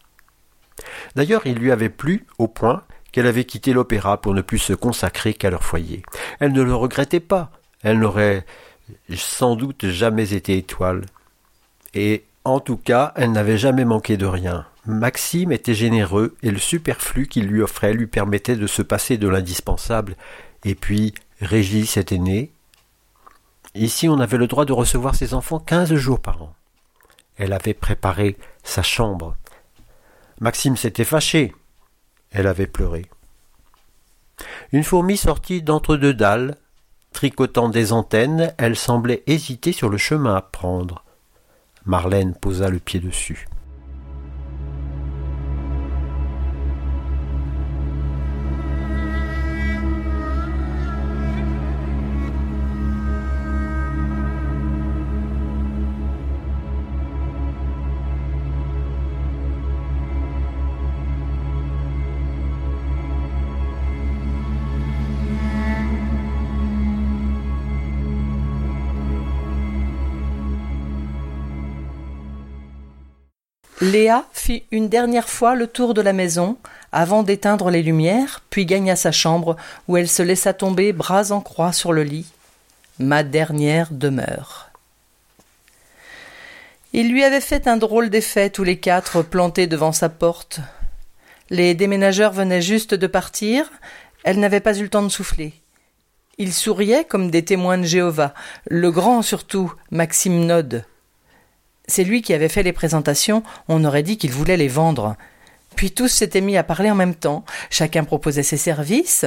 D'ailleurs, 1.14 1.46
il 1.46 1.56
lui 1.56 1.72
avait 1.72 1.88
plu 1.88 2.26
au 2.38 2.48
point 2.48 2.84
qu'elle 3.12 3.26
avait 3.26 3.44
quitté 3.44 3.72
l'opéra 3.72 4.20
pour 4.20 4.34
ne 4.34 4.42
plus 4.42 4.58
se 4.58 4.72
consacrer 4.72 5.34
qu'à 5.34 5.50
leur 5.50 5.64
foyer. 5.64 6.02
Elle 6.38 6.52
ne 6.52 6.62
le 6.62 6.74
regrettait 6.74 7.20
pas. 7.20 7.50
Elle 7.82 7.98
n'aurait 7.98 8.44
sans 9.14 9.56
doute 9.56 9.86
jamais 9.88 10.34
été 10.34 10.56
étoile. 10.56 11.02
Et 11.94 12.24
en 12.44 12.60
tout 12.60 12.76
cas, 12.76 13.12
elle 13.16 13.32
n'avait 13.32 13.58
jamais 13.58 13.84
manqué 13.84 14.16
de 14.16 14.26
rien. 14.26 14.66
Maxime 14.86 15.50
était 15.50 15.74
généreux 15.74 16.36
et 16.42 16.50
le 16.50 16.58
superflu 16.58 17.26
qu'il 17.26 17.46
lui 17.46 17.60
offrait 17.60 17.92
lui 17.92 18.06
permettait 18.06 18.56
de 18.56 18.66
se 18.66 18.82
passer 18.82 19.18
de 19.18 19.28
l'indispensable. 19.28 20.14
Et 20.64 20.74
puis, 20.74 21.14
Régis 21.40 21.96
était 21.96 22.18
né. 22.18 22.52
Ici, 23.76 24.08
on 24.08 24.20
avait 24.20 24.38
le 24.38 24.46
droit 24.46 24.64
de 24.64 24.72
recevoir 24.72 25.14
ses 25.14 25.34
enfants 25.34 25.58
quinze 25.58 25.94
jours 25.94 26.20
par 26.20 26.42
an. 26.42 26.54
Elle 27.36 27.52
avait 27.52 27.74
préparé 27.74 28.38
sa 28.62 28.82
chambre. 28.82 29.36
Maxime 30.40 30.76
s'était 30.76 31.04
fâché. 31.04 31.54
Elle 32.30 32.46
avait 32.46 32.66
pleuré. 32.66 33.04
Une 34.72 34.82
fourmi 34.82 35.18
sortit 35.18 35.62
d'entre 35.62 35.96
deux 35.96 36.14
dalles. 36.14 36.56
Tricotant 37.12 37.68
des 37.68 37.92
antennes, 37.92 38.54
elle 38.56 38.76
semblait 38.76 39.22
hésiter 39.26 39.72
sur 39.72 39.90
le 39.90 39.98
chemin 39.98 40.34
à 40.34 40.42
prendre. 40.42 41.04
Marlène 41.84 42.34
posa 42.34 42.70
le 42.70 42.78
pied 42.78 43.00
dessus. 43.00 43.46
Léa 73.86 74.24
fit 74.32 74.64
une 74.72 74.88
dernière 74.88 75.28
fois 75.28 75.54
le 75.54 75.68
tour 75.68 75.94
de 75.94 76.00
la 76.00 76.12
maison 76.12 76.56
avant 76.90 77.22
d'éteindre 77.22 77.70
les 77.70 77.84
lumières, 77.84 78.42
puis 78.50 78.66
gagna 78.66 78.96
sa 78.96 79.12
chambre 79.12 79.56
où 79.86 79.96
elle 79.96 80.08
se 80.08 80.22
laissa 80.24 80.52
tomber 80.52 80.92
bras 80.92 81.30
en 81.30 81.40
croix 81.40 81.72
sur 81.72 81.92
le 81.92 82.02
lit. 82.02 82.26
Ma 82.98 83.22
dernière 83.22 83.92
demeure. 83.92 84.70
Il 86.92 87.12
lui 87.12 87.22
avait 87.22 87.40
fait 87.40 87.68
un 87.68 87.76
drôle 87.76 88.10
d'effet 88.10 88.50
tous 88.50 88.64
les 88.64 88.78
quatre 88.78 89.22
plantés 89.22 89.68
devant 89.68 89.92
sa 89.92 90.08
porte. 90.08 90.58
Les 91.50 91.74
déménageurs 91.74 92.32
venaient 92.32 92.62
juste 92.62 92.94
de 92.94 93.06
partir, 93.06 93.70
elle 94.24 94.40
n'avait 94.40 94.60
pas 94.60 94.76
eu 94.76 94.82
le 94.82 94.88
temps 94.88 95.02
de 95.02 95.08
souffler. 95.10 95.52
Ils 96.38 96.52
souriaient 96.52 97.04
comme 97.04 97.30
des 97.30 97.44
témoins 97.44 97.78
de 97.78 97.84
Jéhovah, 97.84 98.34
le 98.68 98.90
grand 98.90 99.22
surtout, 99.22 99.72
Maxime 99.92 100.44
Nod. 100.44 100.84
C'est 101.88 102.04
lui 102.04 102.22
qui 102.22 102.34
avait 102.34 102.48
fait 102.48 102.62
les 102.62 102.72
présentations, 102.72 103.42
on 103.68 103.84
aurait 103.84 104.02
dit 104.02 104.18
qu'il 104.18 104.32
voulait 104.32 104.56
les 104.56 104.68
vendre. 104.68 105.16
Puis 105.76 105.92
tous 105.92 106.08
s'étaient 106.08 106.40
mis 106.40 106.56
à 106.56 106.64
parler 106.64 106.90
en 106.90 106.94
même 106.94 107.14
temps, 107.14 107.44
chacun 107.70 108.04
proposait 108.04 108.42
ses 108.42 108.56
services. 108.56 109.26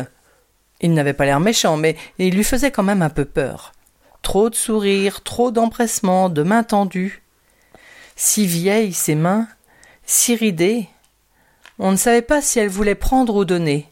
Il 0.82 0.94
n'avait 0.94 1.14
pas 1.14 1.26
l'air 1.26 1.40
méchant, 1.40 1.78
mais 1.78 1.96
il 2.18 2.36
lui 2.36 2.44
faisait 2.44 2.72
quand 2.72 2.84
même 2.84 3.02
un 3.02 3.10
peu 3.10 3.26
peur. 3.26 3.74
Trop 4.22 4.50
de 4.50 4.56
sourires, 4.56 5.24
trop 5.24 5.52
d'empressement, 5.52 6.30
de 6.30 6.44
mains 6.44 6.64
tendues. 6.64 7.22
Si 8.16 8.46
vieilles 8.46 8.94
ses 8.94 9.16
mains, 9.16 9.48
si 10.06 10.36
ridées. 10.36 10.88
On 11.78 11.92
ne 11.92 11.98
savait 11.98 12.22
pas 12.22 12.42
si 12.42 12.60
elle 12.60 12.68
voulait 12.68 12.96
prendre 12.96 13.36
ou 13.36 13.46
donner. 13.46 13.90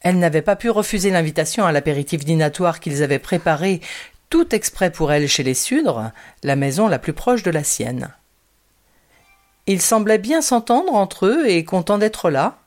Elle 0.00 0.18
n'avait 0.18 0.42
pas 0.42 0.56
pu 0.56 0.70
refuser 0.70 1.10
l'invitation 1.10 1.66
à 1.66 1.72
l'apéritif 1.72 2.24
dînatoire 2.24 2.80
qu'ils 2.80 3.02
avaient 3.02 3.18
préparé 3.18 3.80
tout 4.30 4.54
exprès 4.54 4.90
pour 4.90 5.12
elle 5.12 5.28
chez 5.28 5.42
les 5.42 5.54
Sudres, 5.54 6.12
la 6.42 6.56
maison 6.56 6.88
la 6.88 6.98
plus 6.98 7.12
proche 7.12 7.42
de 7.42 7.50
la 7.50 7.64
sienne. 7.64 8.10
Ils 9.66 9.82
semblaient 9.82 10.18
bien 10.18 10.40
s'entendre 10.40 10.94
entre 10.94 11.26
eux 11.26 11.48
et 11.48 11.64
contents 11.64 11.98
d'être 11.98 12.30
là. 12.30 12.58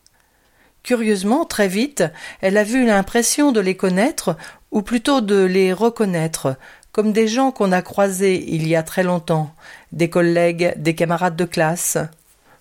Curieusement, 0.83 1.45
très 1.45 1.67
vite, 1.67 2.03
elle 2.41 2.57
a 2.57 2.63
vu 2.63 2.85
l'impression 2.85 3.51
de 3.51 3.59
les 3.59 3.75
connaître, 3.75 4.37
ou 4.71 4.81
plutôt 4.81 5.21
de 5.21 5.43
les 5.43 5.73
reconnaître, 5.73 6.57
comme 6.91 7.11
des 7.11 7.27
gens 7.27 7.51
qu'on 7.51 7.71
a 7.71 7.81
croisés 7.81 8.43
il 8.47 8.67
y 8.67 8.75
a 8.75 8.83
très 8.83 9.03
longtemps, 9.03 9.53
des 9.91 10.09
collègues, 10.09 10.73
des 10.77 10.95
camarades 10.95 11.35
de 11.35 11.45
classe. 11.45 11.97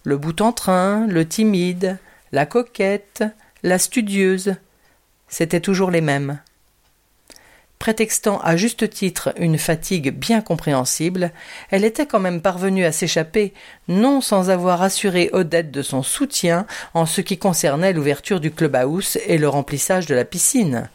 Le 0.04 0.16
bout 0.16 0.40
en 0.40 0.52
train, 0.52 1.06
le 1.06 1.26
timide, 1.26 1.98
la 2.32 2.46
coquette, 2.46 3.24
la 3.62 3.78
studieuse. 3.78 4.54
C'étaient 5.28 5.60
toujours 5.60 5.90
les 5.90 6.00
mêmes. 6.00 6.40
Prétextant 7.80 8.38
à 8.40 8.56
juste 8.56 8.90
titre 8.90 9.32
une 9.38 9.56
fatigue 9.56 10.10
bien 10.14 10.42
compréhensible, 10.42 11.32
elle 11.70 11.86
était 11.86 12.04
quand 12.04 12.20
même 12.20 12.42
parvenue 12.42 12.84
à 12.84 12.92
s'échapper, 12.92 13.54
non 13.88 14.20
sans 14.20 14.50
avoir 14.50 14.82
assuré 14.82 15.30
Odette 15.32 15.70
de 15.70 15.80
son 15.80 16.02
soutien 16.02 16.66
en 16.92 17.06
ce 17.06 17.22
qui 17.22 17.38
concernait 17.38 17.94
l'ouverture 17.94 18.38
du 18.38 18.50
clubhouse 18.50 19.16
et 19.24 19.38
le 19.38 19.48
remplissage 19.48 20.04
de 20.04 20.14
la 20.14 20.26
piscine, 20.26 20.90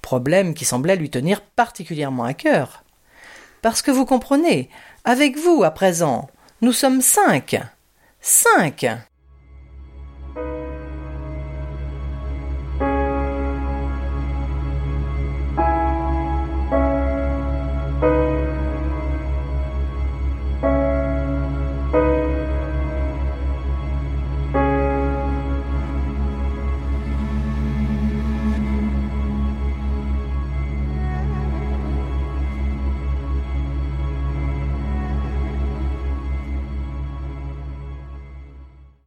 problème 0.00 0.54
qui 0.54 0.64
semblait 0.64 0.96
lui 0.96 1.10
tenir 1.10 1.42
particulièrement 1.42 2.24
à 2.24 2.32
cœur. 2.32 2.84
Parce 3.60 3.82
que 3.82 3.90
vous 3.90 4.06
comprenez, 4.06 4.70
avec 5.04 5.36
vous 5.36 5.62
à 5.62 5.72
présent, 5.72 6.30
nous 6.62 6.72
sommes 6.72 7.02
cinq. 7.02 7.60
Cinq. 8.22 8.86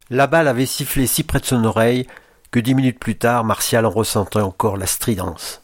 La 0.10 0.28
balle 0.28 0.48
avait 0.48 0.66
sifflé 0.66 1.08
si 1.08 1.24
près 1.24 1.40
de 1.40 1.46
son 1.46 1.64
oreille 1.64 2.08
que 2.52 2.60
dix 2.60 2.76
minutes 2.76 3.00
plus 3.00 3.18
tard, 3.18 3.44
Martial 3.44 3.86
en 3.86 3.90
ressentait 3.90 4.40
encore 4.40 4.78
la 4.78 4.86
stridence. 4.86 5.60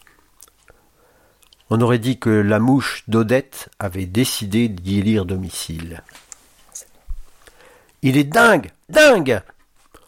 On 1.70 1.82
aurait 1.82 2.00
dit 2.00 2.18
que 2.18 2.32
la 2.32 2.60
mouche 2.60 3.04
d'Odette 3.08 3.70
avait 3.78 4.08
décidé 4.08 4.70
d'y 4.70 4.98
élire 4.98 5.26
domicile. 5.26 6.02
Il 8.02 8.18
est 8.18 8.24
dingue 8.24 8.72
Dingue 8.90 9.42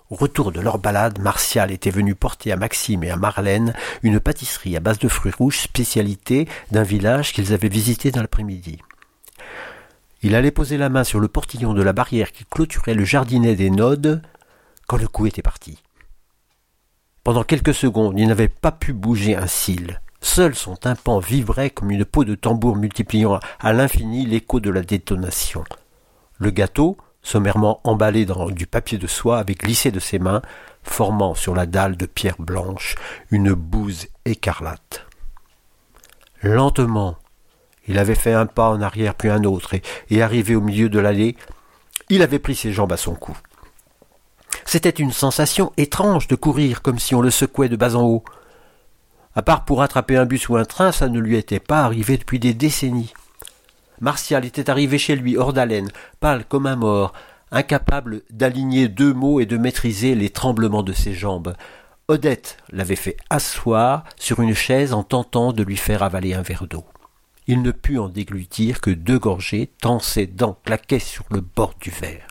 Au 0.09 0.15
retour 0.15 0.51
de 0.51 0.59
leur 0.59 0.79
balade, 0.79 1.19
Martial 1.19 1.71
était 1.71 1.91
venu 1.91 2.15
porter 2.15 2.51
à 2.51 2.55
Maxime 2.55 3.03
et 3.03 3.11
à 3.11 3.15
Marlène 3.15 3.75
une 4.01 4.19
pâtisserie 4.19 4.75
à 4.75 4.79
base 4.79 4.97
de 4.97 5.07
fruits 5.07 5.33
rouges, 5.37 5.59
spécialité 5.59 6.47
d'un 6.71 6.83
village 6.83 7.31
qu'ils 7.31 7.53
avaient 7.53 7.69
visité 7.69 8.09
dans 8.09 8.21
l'après-midi. 8.21 8.79
Il 10.23 10.35
allait 10.35 10.51
poser 10.51 10.77
la 10.77 10.89
main 10.89 11.03
sur 11.03 11.19
le 11.19 11.27
portillon 11.27 11.73
de 11.73 11.81
la 11.81 11.93
barrière 11.93 12.31
qui 12.31 12.45
clôturait 12.45 12.93
le 12.93 13.05
jardinet 13.05 13.55
des 13.55 13.71
nodes 13.71 14.21
quand 14.87 14.97
le 14.97 15.07
coup 15.07 15.25
était 15.25 15.41
parti. 15.41 15.79
Pendant 17.23 17.43
quelques 17.43 17.73
secondes, 17.73 18.19
il 18.19 18.27
n'avait 18.27 18.47
pas 18.47 18.71
pu 18.71 18.93
bouger 18.93 19.35
un 19.35 19.47
cil. 19.47 20.01
Seul 20.21 20.53
son 20.53 20.75
tympan 20.75 21.19
vibrait 21.19 21.71
comme 21.71 21.91
une 21.91 22.05
peau 22.05 22.23
de 22.23 22.35
tambour 22.35 22.75
multipliant 22.75 23.39
à 23.59 23.73
l'infini 23.73 24.25
l'écho 24.25 24.59
de 24.59 24.69
la 24.69 24.81
détonation. 24.81 25.63
Le 26.37 26.51
gâteau, 26.51 26.97
sommairement 27.23 27.79
emballé 27.83 28.25
dans 28.25 28.49
du 28.49 28.67
papier 28.67 28.97
de 28.97 29.07
soie, 29.07 29.39
avait 29.39 29.55
glissé 29.55 29.91
de 29.91 29.99
ses 29.99 30.19
mains, 30.19 30.41
formant 30.83 31.35
sur 31.35 31.55
la 31.55 31.65
dalle 31.65 31.97
de 31.97 32.05
pierre 32.05 32.39
blanche 32.39 32.95
une 33.29 33.53
bouse 33.53 34.07
écarlate. 34.25 35.05
Lentement, 36.41 37.17
il 37.91 37.99
avait 37.99 38.15
fait 38.15 38.31
un 38.31 38.45
pas 38.45 38.69
en 38.69 38.81
arrière 38.81 39.15
puis 39.15 39.29
un 39.29 39.43
autre, 39.43 39.75
et, 40.09 40.21
arrivé 40.21 40.55
au 40.55 40.61
milieu 40.61 40.87
de 40.87 40.97
l'allée, 40.97 41.35
il 42.07 42.21
avait 42.21 42.39
pris 42.39 42.55
ses 42.55 42.71
jambes 42.71 42.93
à 42.93 42.97
son 42.97 43.15
cou. 43.15 43.37
C'était 44.65 44.89
une 44.89 45.11
sensation 45.11 45.73
étrange 45.75 46.27
de 46.27 46.35
courir 46.35 46.81
comme 46.81 46.99
si 46.99 47.15
on 47.15 47.21
le 47.21 47.31
secouait 47.31 47.67
de 47.67 47.75
bas 47.75 47.95
en 47.95 48.03
haut. 48.03 48.23
À 49.35 49.41
part 49.41 49.65
pour 49.65 49.81
attraper 49.81 50.15
un 50.15 50.25
bus 50.25 50.47
ou 50.47 50.55
un 50.55 50.63
train, 50.63 50.93
ça 50.93 51.09
ne 51.09 51.19
lui 51.19 51.35
était 51.35 51.59
pas 51.59 51.81
arrivé 51.81 52.17
depuis 52.17 52.39
des 52.39 52.53
décennies. 52.53 53.13
Martial 53.99 54.45
était 54.45 54.69
arrivé 54.69 54.97
chez 54.97 55.17
lui 55.17 55.35
hors 55.35 55.51
d'haleine, 55.51 55.89
pâle 56.21 56.45
comme 56.45 56.67
un 56.67 56.77
mort, 56.77 57.11
incapable 57.51 58.21
d'aligner 58.29 58.87
deux 58.87 59.13
mots 59.13 59.41
et 59.41 59.45
de 59.45 59.57
maîtriser 59.57 60.15
les 60.15 60.29
tremblements 60.29 60.83
de 60.83 60.93
ses 60.93 61.13
jambes. 61.13 61.55
Odette 62.07 62.55
l'avait 62.71 62.95
fait 62.95 63.17
asseoir 63.29 64.05
sur 64.15 64.39
une 64.39 64.55
chaise 64.55 64.93
en 64.93 65.03
tentant 65.03 65.51
de 65.51 65.63
lui 65.63 65.77
faire 65.77 66.03
avaler 66.03 66.33
un 66.33 66.41
verre 66.41 66.67
d'eau. 66.67 66.85
Il 67.51 67.63
ne 67.63 67.71
put 67.71 67.97
en 67.97 68.07
déglutir 68.07 68.79
que 68.79 68.91
deux 68.91 69.19
gorgées, 69.19 69.69
tant 69.81 69.99
ses 69.99 70.25
dents 70.25 70.57
claquaient 70.63 70.99
sur 70.99 71.25
le 71.31 71.41
bord 71.41 71.73
du 71.81 71.89
verre. 71.89 72.25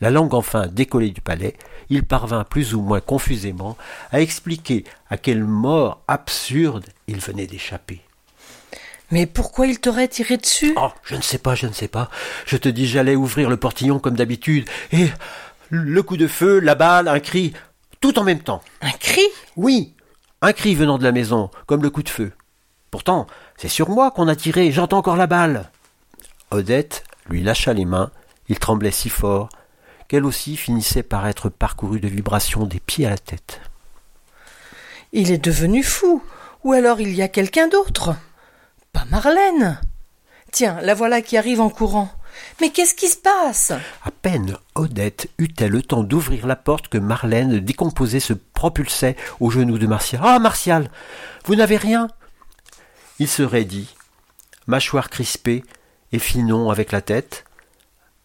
La 0.00 0.08
langue 0.08 0.32
enfin 0.32 0.66
décollée 0.66 1.10
du 1.10 1.20
palais, 1.20 1.58
il 1.90 2.04
parvint 2.04 2.42
plus 2.44 2.74
ou 2.74 2.80
moins 2.80 3.02
confusément 3.02 3.76
à 4.12 4.22
expliquer 4.22 4.84
à 5.10 5.18
quelle 5.18 5.44
mort 5.44 6.00
absurde 6.08 6.86
il 7.06 7.18
venait 7.18 7.46
d'échapper. 7.46 8.00
Mais 9.10 9.26
pourquoi 9.26 9.66
il 9.66 9.78
t'aurait 9.78 10.08
tiré 10.08 10.38
dessus? 10.38 10.72
Oh, 10.78 10.88
je 11.02 11.16
ne 11.16 11.20
sais 11.20 11.36
pas, 11.36 11.54
je 11.54 11.66
ne 11.66 11.74
sais 11.74 11.88
pas. 11.88 12.08
Je 12.46 12.56
te 12.56 12.70
dis, 12.70 12.86
j'allais 12.86 13.16
ouvrir 13.16 13.50
le 13.50 13.58
portillon 13.58 13.98
comme 13.98 14.16
d'habitude, 14.16 14.66
et 14.92 15.08
le 15.68 16.02
coup 16.02 16.16
de 16.16 16.28
feu, 16.28 16.60
la 16.60 16.74
balle, 16.74 17.08
un 17.08 17.20
cri, 17.20 17.52
tout 18.00 18.18
en 18.18 18.24
même 18.24 18.40
temps. 18.40 18.62
Un 18.80 18.92
cri? 18.92 19.26
Oui, 19.56 19.92
un 20.40 20.54
cri 20.54 20.74
venant 20.74 20.96
de 20.96 21.04
la 21.04 21.12
maison, 21.12 21.50
comme 21.66 21.82
le 21.82 21.90
coup 21.90 22.02
de 22.02 22.08
feu. 22.08 22.32
Pourtant, 22.90 23.26
c'est 23.56 23.68
sur 23.68 23.88
moi 23.88 24.10
qu'on 24.10 24.28
a 24.28 24.36
tiré, 24.36 24.72
j'entends 24.72 24.98
encore 24.98 25.16
la 25.16 25.26
balle. 25.26 25.70
Odette 26.50 27.04
lui 27.28 27.42
lâcha 27.42 27.72
les 27.72 27.84
mains, 27.84 28.10
il 28.48 28.58
tremblait 28.58 28.90
si 28.90 29.08
fort 29.08 29.48
qu'elle 30.08 30.24
aussi 30.24 30.56
finissait 30.56 31.02
par 31.02 31.26
être 31.26 31.48
parcourue 31.48 32.00
de 32.00 32.08
vibrations 32.08 32.66
des 32.66 32.80
pieds 32.80 33.06
à 33.06 33.10
la 33.10 33.18
tête. 33.18 33.60
Il 35.12 35.30
est 35.30 35.42
devenu 35.42 35.82
fou, 35.82 36.22
ou 36.62 36.72
alors 36.72 37.00
il 37.00 37.14
y 37.14 37.22
a 37.22 37.28
quelqu'un 37.28 37.68
d'autre. 37.68 38.14
Pas 38.92 39.04
Marlène. 39.10 39.80
Tiens, 40.52 40.78
la 40.82 40.94
voilà 40.94 41.22
qui 41.22 41.36
arrive 41.36 41.60
en 41.60 41.70
courant. 41.70 42.10
Mais 42.60 42.70
qu'est-ce 42.70 42.94
qui 42.94 43.08
se 43.08 43.16
passe? 43.16 43.72
À 44.04 44.10
peine 44.10 44.56
Odette 44.74 45.28
eut-elle 45.38 45.70
le 45.70 45.82
temps 45.82 46.02
d'ouvrir 46.02 46.46
la 46.46 46.56
porte 46.56 46.88
que 46.88 46.98
Marlène, 46.98 47.60
décomposée, 47.60 48.20
se 48.20 48.32
propulsait 48.32 49.16
au 49.40 49.50
genou 49.50 49.78
de 49.78 49.86
Martial. 49.86 50.20
Ah, 50.24 50.38
Martial 50.38 50.90
Vous 51.44 51.54
n'avez 51.54 51.76
rien 51.76 52.08
Il 53.18 53.28
se 53.28 53.42
raidit, 53.42 53.94
mâchoire 54.66 55.08
crispée 55.08 55.62
et 56.12 56.18
finon 56.18 56.70
avec 56.70 56.90
la 56.90 57.00
tête. 57.00 57.44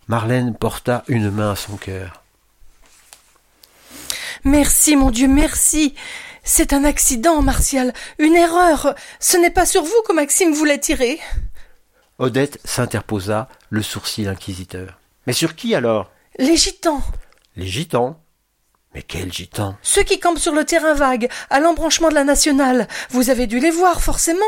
Marlène 0.08 0.56
porta 0.56 1.04
une 1.08 1.30
main 1.30 1.52
à 1.52 1.56
son 1.56 1.78
cœur. 1.78 2.23
Merci, 4.43 4.95
mon 4.95 5.12
Dieu, 5.12 5.28
merci. 5.28 5.93
C'est 6.43 6.73
un 6.73 6.84
accident, 6.84 7.41
Martial, 7.41 7.93
une 8.17 8.36
erreur. 8.36 8.95
Ce 9.19 9.38
n'est 9.38 9.52
pas 9.52 9.67
sur 9.67 9.84
vous 9.84 10.02
que 10.08 10.13
Maxime 10.13 10.54
voulait 10.54 10.80
tirer. 10.80 11.19
Odette 12.17 12.60
s'interposa, 12.65 13.47
le 13.69 13.84
sourcil 13.84 14.28
inquisiteur. 14.28 14.99
Mais 15.28 15.34
sur 15.34 15.56
qui 15.56 15.75
alors? 15.75 16.12
Les 16.39 16.58
gitans 16.58 17.04
Les 17.56 17.67
gitans? 17.67 18.19
Mais 18.95 19.04
quels 19.04 19.32
gitans? 19.32 19.78
Ceux 19.84 20.02
qui 20.04 20.19
campent 20.19 20.39
sur 20.39 20.54
le 20.54 20.65
terrain 20.65 20.95
vague, 20.95 21.30
à 21.52 21.60
l'embranchement 21.60 22.10
de 22.10 22.15
la 22.15 22.23
nationale. 22.23 22.88
Vous 23.12 23.30
avez 23.30 23.45
dû 23.45 23.60
les 23.60 23.69
voir, 23.69 24.02
forcément. 24.02 24.39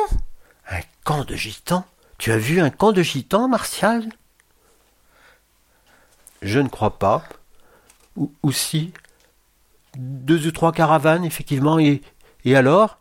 Un 0.71 0.79
camp 1.03 1.23
de 1.23 1.35
gitans? 1.35 1.85
Tu 2.17 2.31
as 2.31 2.37
vu 2.37 2.59
un 2.59 2.71
camp 2.71 2.91
de 2.91 3.03
gitans, 3.03 3.47
Martial? 3.47 4.05
Je 6.41 6.59
ne 6.59 6.69
crois 6.69 6.97
pas. 6.97 7.23
Ou, 8.15 8.51
si 8.51 8.93
Deux 9.95 10.47
ou 10.47 10.51
trois 10.51 10.71
caravanes, 10.71 11.23
effectivement, 11.23 11.77
et, 11.77 12.01
et 12.45 12.55
alors? 12.55 12.97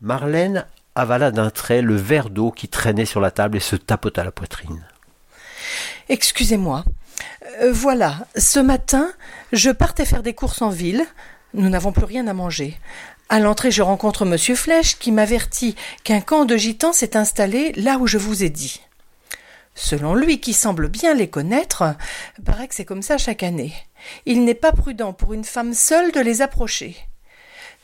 Marlène 0.00 0.66
avala 0.94 1.30
d'un 1.30 1.50
trait 1.50 1.82
le 1.82 1.96
verre 1.96 2.30
d'eau 2.30 2.50
qui 2.50 2.68
traînait 2.68 3.04
sur 3.04 3.20
la 3.20 3.30
table 3.30 3.58
et 3.58 3.60
se 3.60 3.76
tapota 3.76 4.24
la 4.24 4.32
poitrine. 4.32 4.84
Excusez-moi. 6.08 6.84
Euh, 7.62 7.72
voilà, 7.72 8.26
ce 8.36 8.58
matin, 8.60 9.10
je 9.52 9.70
partais 9.70 10.04
faire 10.04 10.22
des 10.22 10.34
courses 10.34 10.62
en 10.62 10.70
ville. 10.70 11.04
Nous 11.54 11.68
n'avons 11.68 11.92
plus 11.92 12.04
rien 12.04 12.26
à 12.26 12.34
manger. 12.34 12.78
À 13.28 13.40
l'entrée, 13.40 13.72
je 13.72 13.82
rencontre 13.82 14.24
Monsieur 14.24 14.54
Flèche 14.54 14.98
qui 14.98 15.10
m'avertit 15.10 15.74
qu'un 16.04 16.20
camp 16.20 16.44
de 16.44 16.56
gitans 16.56 16.92
s'est 16.92 17.16
installé 17.16 17.72
là 17.72 17.98
où 17.98 18.06
je 18.06 18.18
vous 18.18 18.44
ai 18.44 18.50
dit. 18.50 18.80
Selon 19.74 20.14
lui, 20.14 20.40
qui 20.40 20.52
semble 20.52 20.88
bien 20.88 21.12
les 21.12 21.28
connaître, 21.28 21.96
paraît 22.44 22.68
que 22.68 22.74
c'est 22.74 22.84
comme 22.84 23.02
ça 23.02 23.18
chaque 23.18 23.42
année. 23.42 23.74
Il 24.26 24.44
n'est 24.44 24.54
pas 24.54 24.72
prudent 24.72 25.12
pour 25.12 25.34
une 25.34 25.44
femme 25.44 25.74
seule 25.74 26.12
de 26.12 26.20
les 26.20 26.40
approcher. 26.40 26.96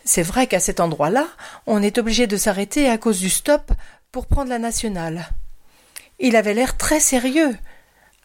C'est 0.04 0.22
vrai 0.22 0.46
qu'à 0.46 0.60
cet 0.60 0.80
endroit-là, 0.80 1.26
on 1.66 1.82
est 1.82 1.98
obligé 1.98 2.26
de 2.26 2.36
s'arrêter 2.36 2.88
à 2.88 2.96
cause 2.96 3.20
du 3.20 3.28
stop 3.28 3.72
pour 4.10 4.26
prendre 4.26 4.48
la 4.48 4.58
nationale. 4.58 5.28
Il 6.18 6.36
avait 6.36 6.54
l'air 6.54 6.76
très 6.76 7.00
sérieux. 7.00 7.56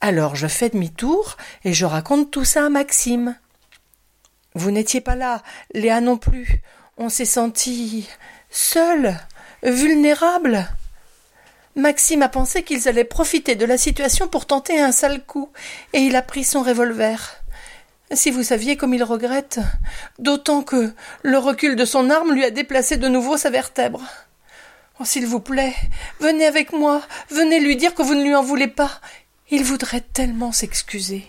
Alors 0.01 0.35
je 0.35 0.47
fais 0.47 0.69
demi-tour 0.69 1.35
et 1.63 1.73
je 1.73 1.85
raconte 1.85 2.29
tout 2.29 2.45
ça 2.45 2.65
à 2.65 2.69
Maxime. 2.69 3.35
Vous 4.53 4.71
n'étiez 4.71 5.01
pas 5.01 5.15
là, 5.15 5.41
Léa 5.73 5.99
non 5.99 6.17
plus. 6.17 6.61
On 6.99 7.09
s'est 7.09 7.25
senti 7.25 8.07
seuls, 8.49 9.15
vulnérables. 9.61 10.67
Maxime 11.75 12.23
a 12.23 12.29
pensé 12.29 12.63
qu'ils 12.63 12.87
allaient 12.87 13.03
profiter 13.03 13.53
de 13.53 13.65
la 13.65 13.77
situation 13.77 14.27
pour 14.27 14.47
tenter 14.47 14.79
un 14.79 14.91
sale 14.91 15.23
coup, 15.23 15.49
et 15.93 15.99
il 15.99 16.15
a 16.15 16.23
pris 16.23 16.43
son 16.43 16.63
revolver. 16.63 17.43
Si 18.13 18.31
vous 18.31 18.41
saviez 18.41 18.77
comme 18.77 18.95
il 18.95 19.03
regrette, 19.03 19.59
d'autant 20.17 20.63
que 20.63 20.91
le 21.21 21.37
recul 21.37 21.75
de 21.75 21.85
son 21.85 22.09
arme 22.09 22.33
lui 22.33 22.43
a 22.43 22.49
déplacé 22.49 22.97
de 22.97 23.07
nouveau 23.07 23.37
sa 23.37 23.51
vertèbre. 23.51 24.01
Oh, 24.99 25.05
s'il 25.05 25.27
vous 25.27 25.39
plaît, 25.39 25.75
venez 26.19 26.47
avec 26.47 26.73
moi, 26.73 27.03
venez 27.29 27.59
lui 27.59 27.75
dire 27.75 27.93
que 27.93 28.01
vous 28.01 28.15
ne 28.15 28.23
lui 28.23 28.33
en 28.33 28.41
voulez 28.41 28.67
pas. 28.67 28.89
Il 29.51 29.63
voudrait 29.63 30.01
tellement 30.01 30.51
s'excuser. 30.51 31.27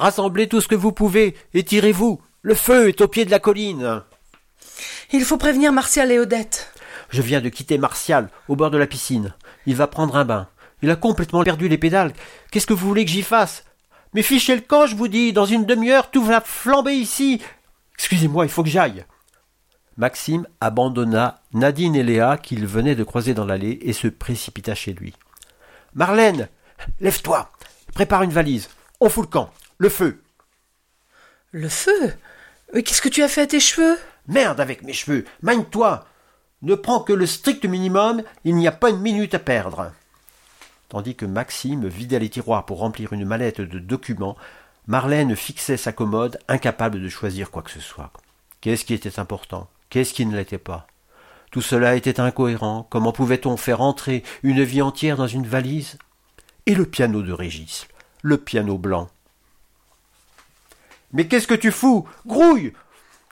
Rassemblez 0.00 0.48
tout 0.48 0.62
ce 0.62 0.68
que 0.68 0.74
vous 0.74 0.92
pouvez 0.92 1.36
et 1.52 1.62
tirez-vous. 1.62 2.22
Le 2.40 2.54
feu 2.54 2.88
est 2.88 3.02
au 3.02 3.06
pied 3.06 3.26
de 3.26 3.30
la 3.30 3.38
colline. 3.38 4.02
Il 5.12 5.26
faut 5.26 5.36
prévenir 5.36 5.72
Martial 5.72 6.10
et 6.10 6.18
Odette. 6.18 6.72
Je 7.10 7.20
viens 7.20 7.42
de 7.42 7.50
quitter 7.50 7.76
Martial 7.76 8.30
au 8.48 8.56
bord 8.56 8.70
de 8.70 8.78
la 8.78 8.86
piscine. 8.86 9.34
Il 9.66 9.76
va 9.76 9.88
prendre 9.88 10.16
un 10.16 10.24
bain. 10.24 10.48
Il 10.80 10.88
a 10.90 10.96
complètement 10.96 11.44
perdu 11.44 11.68
les 11.68 11.76
pédales. 11.76 12.14
Qu'est-ce 12.50 12.66
que 12.66 12.72
vous 12.72 12.88
voulez 12.88 13.04
que 13.04 13.10
j'y 13.10 13.20
fasse? 13.20 13.64
Mais 14.14 14.22
fichez 14.22 14.54
le 14.54 14.62
camp, 14.62 14.86
je 14.86 14.96
vous 14.96 15.06
dis. 15.06 15.34
Dans 15.34 15.44
une 15.44 15.66
demi-heure, 15.66 16.10
tout 16.10 16.24
va 16.24 16.40
flamber 16.40 16.94
ici. 16.94 17.42
Excusez-moi, 17.92 18.46
il 18.46 18.50
faut 18.50 18.62
que 18.62 18.70
j'aille. 18.70 19.04
Maxime 19.98 20.46
abandonna 20.62 21.42
Nadine 21.52 21.94
et 21.94 22.02
Léa 22.02 22.38
qu'il 22.38 22.66
venait 22.66 22.94
de 22.94 23.04
croiser 23.04 23.34
dans 23.34 23.44
l'allée 23.44 23.78
et 23.82 23.92
se 23.92 24.08
précipita 24.08 24.74
chez 24.74 24.94
lui. 24.94 25.12
Marlène, 25.92 26.48
lève-toi. 27.00 27.50
Prépare 27.92 28.22
une 28.22 28.32
valise. 28.32 28.70
On 28.98 29.10
fout 29.10 29.26
le 29.26 29.30
camp. 29.30 29.50
Le 29.80 29.88
feu. 29.88 30.22
Le 31.52 31.70
feu? 31.70 32.12
Mais 32.74 32.82
qu'est-ce 32.82 33.00
que 33.00 33.08
tu 33.08 33.22
as 33.22 33.28
fait 33.28 33.40
à 33.40 33.46
tes 33.46 33.60
cheveux? 33.60 33.98
Merde 34.28 34.60
avec 34.60 34.82
mes 34.82 34.92
cheveux. 34.92 35.24
Magne-toi. 35.40 36.06
Ne 36.60 36.74
prends 36.74 37.00
que 37.00 37.14
le 37.14 37.24
strict 37.24 37.64
minimum, 37.64 38.22
il 38.44 38.56
n'y 38.56 38.68
a 38.68 38.72
pas 38.72 38.90
une 38.90 39.00
minute 39.00 39.32
à 39.32 39.38
perdre. 39.38 39.90
Tandis 40.90 41.16
que 41.16 41.24
Maxime 41.24 41.88
vidait 41.88 42.18
les 42.18 42.28
tiroirs 42.28 42.66
pour 42.66 42.80
remplir 42.80 43.14
une 43.14 43.24
mallette 43.24 43.62
de 43.62 43.78
documents, 43.78 44.36
Marlène 44.86 45.34
fixait 45.34 45.78
sa 45.78 45.92
commode, 45.92 46.38
incapable 46.46 47.00
de 47.00 47.08
choisir 47.08 47.50
quoi 47.50 47.62
que 47.62 47.70
ce 47.70 47.80
soit. 47.80 48.12
Qu'est-ce 48.60 48.84
qui 48.84 48.92
était 48.92 49.18
important? 49.18 49.70
Qu'est-ce 49.88 50.12
qui 50.12 50.26
ne 50.26 50.36
l'était 50.36 50.58
pas? 50.58 50.88
Tout 51.50 51.62
cela 51.62 51.96
était 51.96 52.20
incohérent. 52.20 52.86
Comment 52.90 53.12
pouvait-on 53.12 53.56
faire 53.56 53.80
entrer 53.80 54.24
une 54.42 54.62
vie 54.62 54.82
entière 54.82 55.16
dans 55.16 55.26
une 55.26 55.46
valise? 55.46 55.96
Et 56.66 56.74
le 56.74 56.84
piano 56.84 57.22
de 57.22 57.32
Régis, 57.32 57.88
le 58.20 58.36
piano 58.36 58.76
blanc? 58.76 59.08
Mais 61.12 61.26
qu'est-ce 61.26 61.46
que 61.46 61.54
tu 61.54 61.70
fous? 61.70 62.06
Grouille 62.26 62.72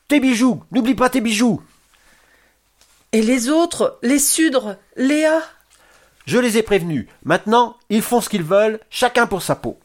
Tes 0.09 0.21
bijoux 0.21 0.63
N'oublie 0.73 0.95
pas 0.95 1.11
tes 1.11 1.21
bijoux 1.21 1.63
Et 3.13 3.23
les 3.23 3.49
autres 3.49 3.99
Les 4.03 4.19
Sudres 4.19 4.77
Léa? 4.97 5.43
Je 6.27 6.39
les 6.39 6.59
ai 6.59 6.63
prévenus. 6.63 7.07
Maintenant, 7.25 7.79
ils 7.89 8.03
font 8.03 8.21
ce 8.21 8.29
qu'ils 8.29 8.43
veulent, 8.43 8.81
chacun 8.91 9.27
pour 9.27 9.41
sa 9.41 9.57
peau. 9.57 9.79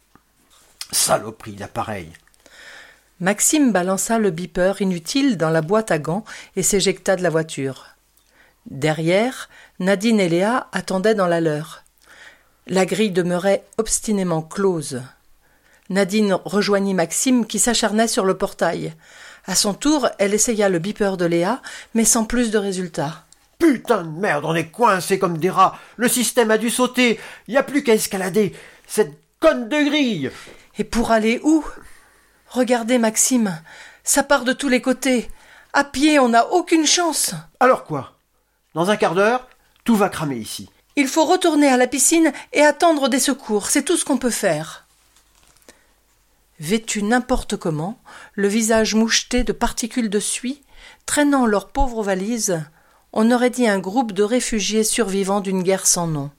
Saloperie 0.92 1.54
d'appareil 1.54 2.12
Maxime 3.22 3.72
balança 3.72 4.20
le 4.20 4.30
beeper 4.30 4.82
inutile 4.82 5.38
dans 5.38 5.50
la 5.50 5.62
boîte 5.62 5.92
à 5.92 6.00
gants 6.00 6.26
et 6.58 6.64
s'éjecta 6.64 7.16
de 7.16 7.24
la 7.24 7.30
voiture. 7.30 7.86
Derrière, 8.70 9.50
Nadine 9.80 10.20
et 10.20 10.28
Léa 10.28 10.68
attendaient 10.74 11.16
dans 11.16 11.28
la 11.28 11.40
leur. 11.40 11.84
La 12.68 12.86
grille 12.86 13.12
demeurait 13.12 13.64
obstinément 13.78 14.42
close. 14.42 15.02
Nadine 15.90 16.38
rejoignit 16.46 16.94
Maxime 16.94 17.46
qui 17.46 17.60
s'acharnait 17.60 18.08
sur 18.08 18.26
le 18.26 18.38
portail. 18.38 18.94
À 19.46 19.56
son 19.56 19.74
tour, 19.74 20.08
elle 20.20 20.34
essaya 20.34 20.70
le 20.70 20.80
beeper 20.80 21.18
de 21.18 21.26
Léa, 21.26 21.62
mais 21.94 22.06
sans 22.06 22.24
plus 22.24 22.52
de 22.52 22.58
résultat. 22.58 23.26
Putain 23.60 24.04
de 24.04 24.20
merde, 24.20 24.46
on 24.46 24.56
est 24.56 24.68
coincés 24.68 25.20
comme 25.20 25.38
des 25.38 25.50
rats. 25.50 25.78
Le 25.98 26.08
système 26.08 26.52
a 26.52 26.58
dû 26.58 26.70
sauter. 26.70 27.20
Il 27.48 27.52
n'y 27.52 27.58
a 27.58 27.64
plus 27.64 27.84
qu'à 27.84 27.94
escalader. 27.94 28.54
Cette 28.88 29.14
conne 29.40 29.70
de 29.70 29.84
grille. 29.90 30.32
Et 30.78 30.84
pour 30.84 31.12
aller 31.12 31.40
où? 31.44 31.66
Regardez, 32.50 32.98
Maxime. 32.98 33.62
Ça 34.04 34.24
part 34.24 34.44
de 34.44 34.54
tous 34.54 34.70
les 34.70 34.82
côtés. 34.82 35.30
À 35.74 35.84
pied, 35.84 36.20
on 36.20 36.30
n'a 36.30 36.48
aucune 36.52 36.86
chance. 36.86 37.34
Alors 37.60 37.84
quoi? 37.84 38.14
Dans 38.74 38.90
un 38.90 38.98
quart 38.98 39.16
d'heure, 39.16 39.48
tout 39.84 39.96
va 39.96 40.10
cramer 40.10 40.38
ici. 40.38 40.70
Il 40.96 41.08
faut 41.08 41.26
retourner 41.26 41.68
à 41.68 41.78
la 41.78 41.88
piscine 41.88 42.32
et 42.54 42.62
attendre 42.62 43.10
des 43.10 43.20
secours. 43.20 43.70
C'est 43.70 43.84
tout 43.84 43.98
ce 43.98 44.06
qu'on 44.06 44.18
peut 44.18 44.30
faire. 44.30 44.83
Vêtus 46.64 47.04
n'importe 47.04 47.58
comment, 47.58 48.00
le 48.36 48.48
visage 48.48 48.96
moucheté 48.96 49.44
de 49.44 49.52
particules 49.52 50.10
de 50.10 50.22
suie, 50.22 50.64
traînant 51.06 51.46
leurs 51.46 51.68
pauvres 51.68 52.04
valises, 52.04 52.64
on 53.12 53.32
aurait 53.32 53.50
dit 53.50 53.68
un 53.68 53.80
groupe 53.80 54.14
de 54.14 54.24
réfugiés 54.24 54.86
survivants 54.86 55.42
d'une 55.42 55.62
guerre 55.62 55.86
sans 55.86 56.08
nom. 56.08 56.32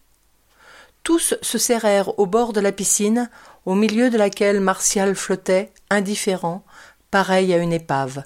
Tous 1.02 1.34
se 1.42 1.58
serrèrent 1.58 2.18
au 2.18 2.24
bord 2.24 2.54
de 2.54 2.60
la 2.60 2.72
piscine, 2.72 3.28
au 3.66 3.74
milieu 3.74 4.08
de 4.08 4.16
laquelle 4.16 4.60
Martial 4.60 5.14
flottait, 5.14 5.70
indifférent, 5.90 6.64
pareil 7.10 7.52
à 7.52 7.58
une 7.58 7.74
épave. 7.74 8.24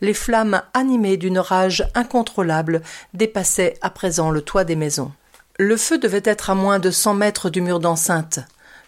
Les 0.00 0.14
flammes 0.14 0.62
animées 0.74 1.16
d'une 1.16 1.38
rage 1.38 1.88
incontrôlable 1.94 2.82
dépassaient 3.12 3.78
à 3.82 3.90
présent 3.90 4.32
le 4.32 4.42
toit 4.42 4.64
des 4.64 4.74
maisons. 4.74 5.12
Le 5.60 5.76
feu 5.76 5.98
devait 5.98 6.22
être 6.24 6.50
à 6.50 6.56
moins 6.56 6.80
de 6.80 6.90
cent 6.90 7.14
mètres 7.14 7.50
du 7.50 7.60
mur 7.60 7.78
d'enceinte. 7.78 8.40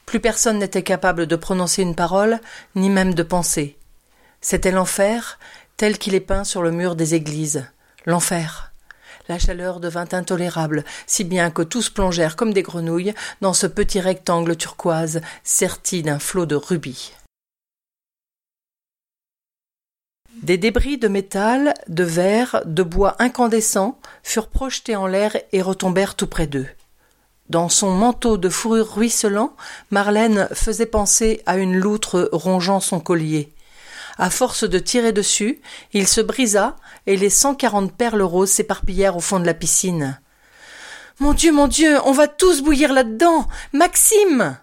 Plus 0.06 0.20
personne 0.20 0.58
n'était 0.58 0.84
capable 0.84 1.26
de 1.26 1.36
prononcer 1.36 1.82
une 1.82 1.96
parole, 1.96 2.40
ni 2.76 2.88
même 2.88 3.12
de 3.12 3.24
penser. 3.24 3.76
C'était 4.40 4.70
l'enfer, 4.70 5.38
tel 5.76 5.98
qu'il 5.98 6.14
est 6.14 6.20
peint 6.20 6.44
sur 6.44 6.62
le 6.62 6.70
mur 6.70 6.94
des 6.94 7.14
églises. 7.14 7.66
L'enfer. 8.06 8.72
La 9.28 9.40
chaleur 9.40 9.80
devint 9.80 10.06
intolérable, 10.12 10.84
si 11.08 11.24
bien 11.24 11.50
que 11.50 11.62
tous 11.62 11.90
plongèrent 11.90 12.36
comme 12.36 12.52
des 12.52 12.62
grenouilles 12.62 13.14
dans 13.40 13.52
ce 13.52 13.66
petit 13.66 14.00
rectangle 14.00 14.56
turquoise 14.56 15.20
serti 15.42 16.02
d'un 16.02 16.20
flot 16.20 16.46
de 16.46 16.54
rubis. 16.54 17.12
Des 20.42 20.58
débris 20.58 20.98
de 20.98 21.08
métal, 21.08 21.74
de 21.88 22.04
verre, 22.04 22.62
de 22.66 22.84
bois 22.84 23.16
incandescent 23.18 23.98
furent 24.22 24.48
projetés 24.48 24.94
en 24.94 25.08
l'air 25.08 25.36
et 25.50 25.62
retombèrent 25.62 26.14
tout 26.14 26.28
près 26.28 26.46
d'eux. 26.46 26.68
Dans 27.48 27.68
son 27.68 27.90
manteau 27.90 28.38
de 28.38 28.48
fourrure 28.48 28.94
ruisselant, 28.94 29.54
Marlène 29.90 30.48
faisait 30.52 30.86
penser 30.86 31.42
à 31.46 31.56
une 31.56 31.76
loutre 31.76 32.28
rongeant 32.32 32.80
son 32.80 32.98
collier. 32.98 33.52
À 34.18 34.30
force 34.30 34.64
de 34.64 34.78
tirer 34.78 35.12
dessus, 35.12 35.60
il 35.92 36.08
se 36.08 36.20
brisa 36.20 36.76
et 37.06 37.16
les 37.16 37.30
cent 37.30 37.54
quarante 37.54 37.92
perles 37.92 38.22
roses 38.22 38.50
s'éparpillèrent 38.50 39.16
au 39.16 39.20
fond 39.20 39.38
de 39.38 39.46
la 39.46 39.54
piscine. 39.54 40.18
Mon 41.20 41.34
Dieu, 41.34 41.52
mon 41.52 41.68
Dieu, 41.68 41.98
on 42.04 42.12
va 42.12 42.26
tous 42.26 42.62
bouillir 42.62 42.92
là-dedans. 42.92 43.46
Maxime. 43.72 44.58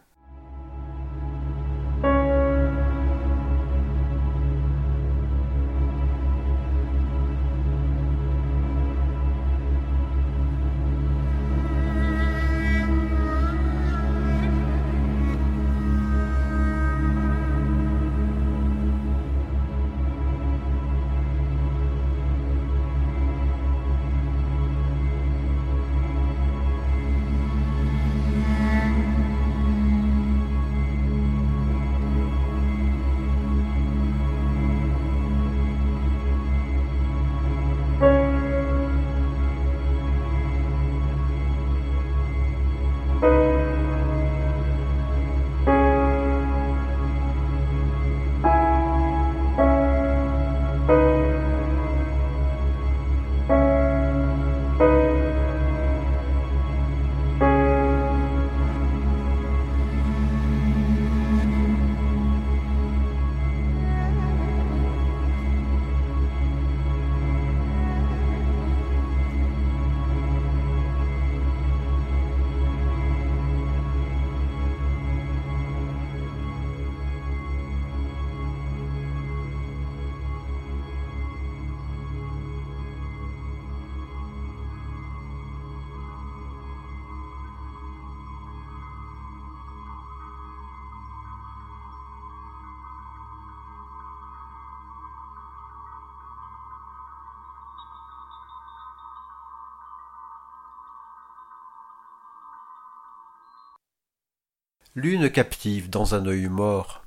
Lune 104.96 105.32
captive 105.32 105.90
dans 105.90 106.14
un 106.14 106.28
œil 106.28 106.48
mort, 106.50 107.04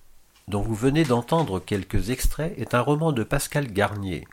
dont 0.49 0.61
vous 0.61 0.75
venez 0.75 1.05
d'entendre 1.05 1.61
quelques 1.61 2.11
extraits, 2.11 2.53
est 2.59 2.75
un 2.75 2.81
roman 2.81 3.13
de 3.13 3.23
Pascal 3.23 3.73
Garnier. 3.73 4.27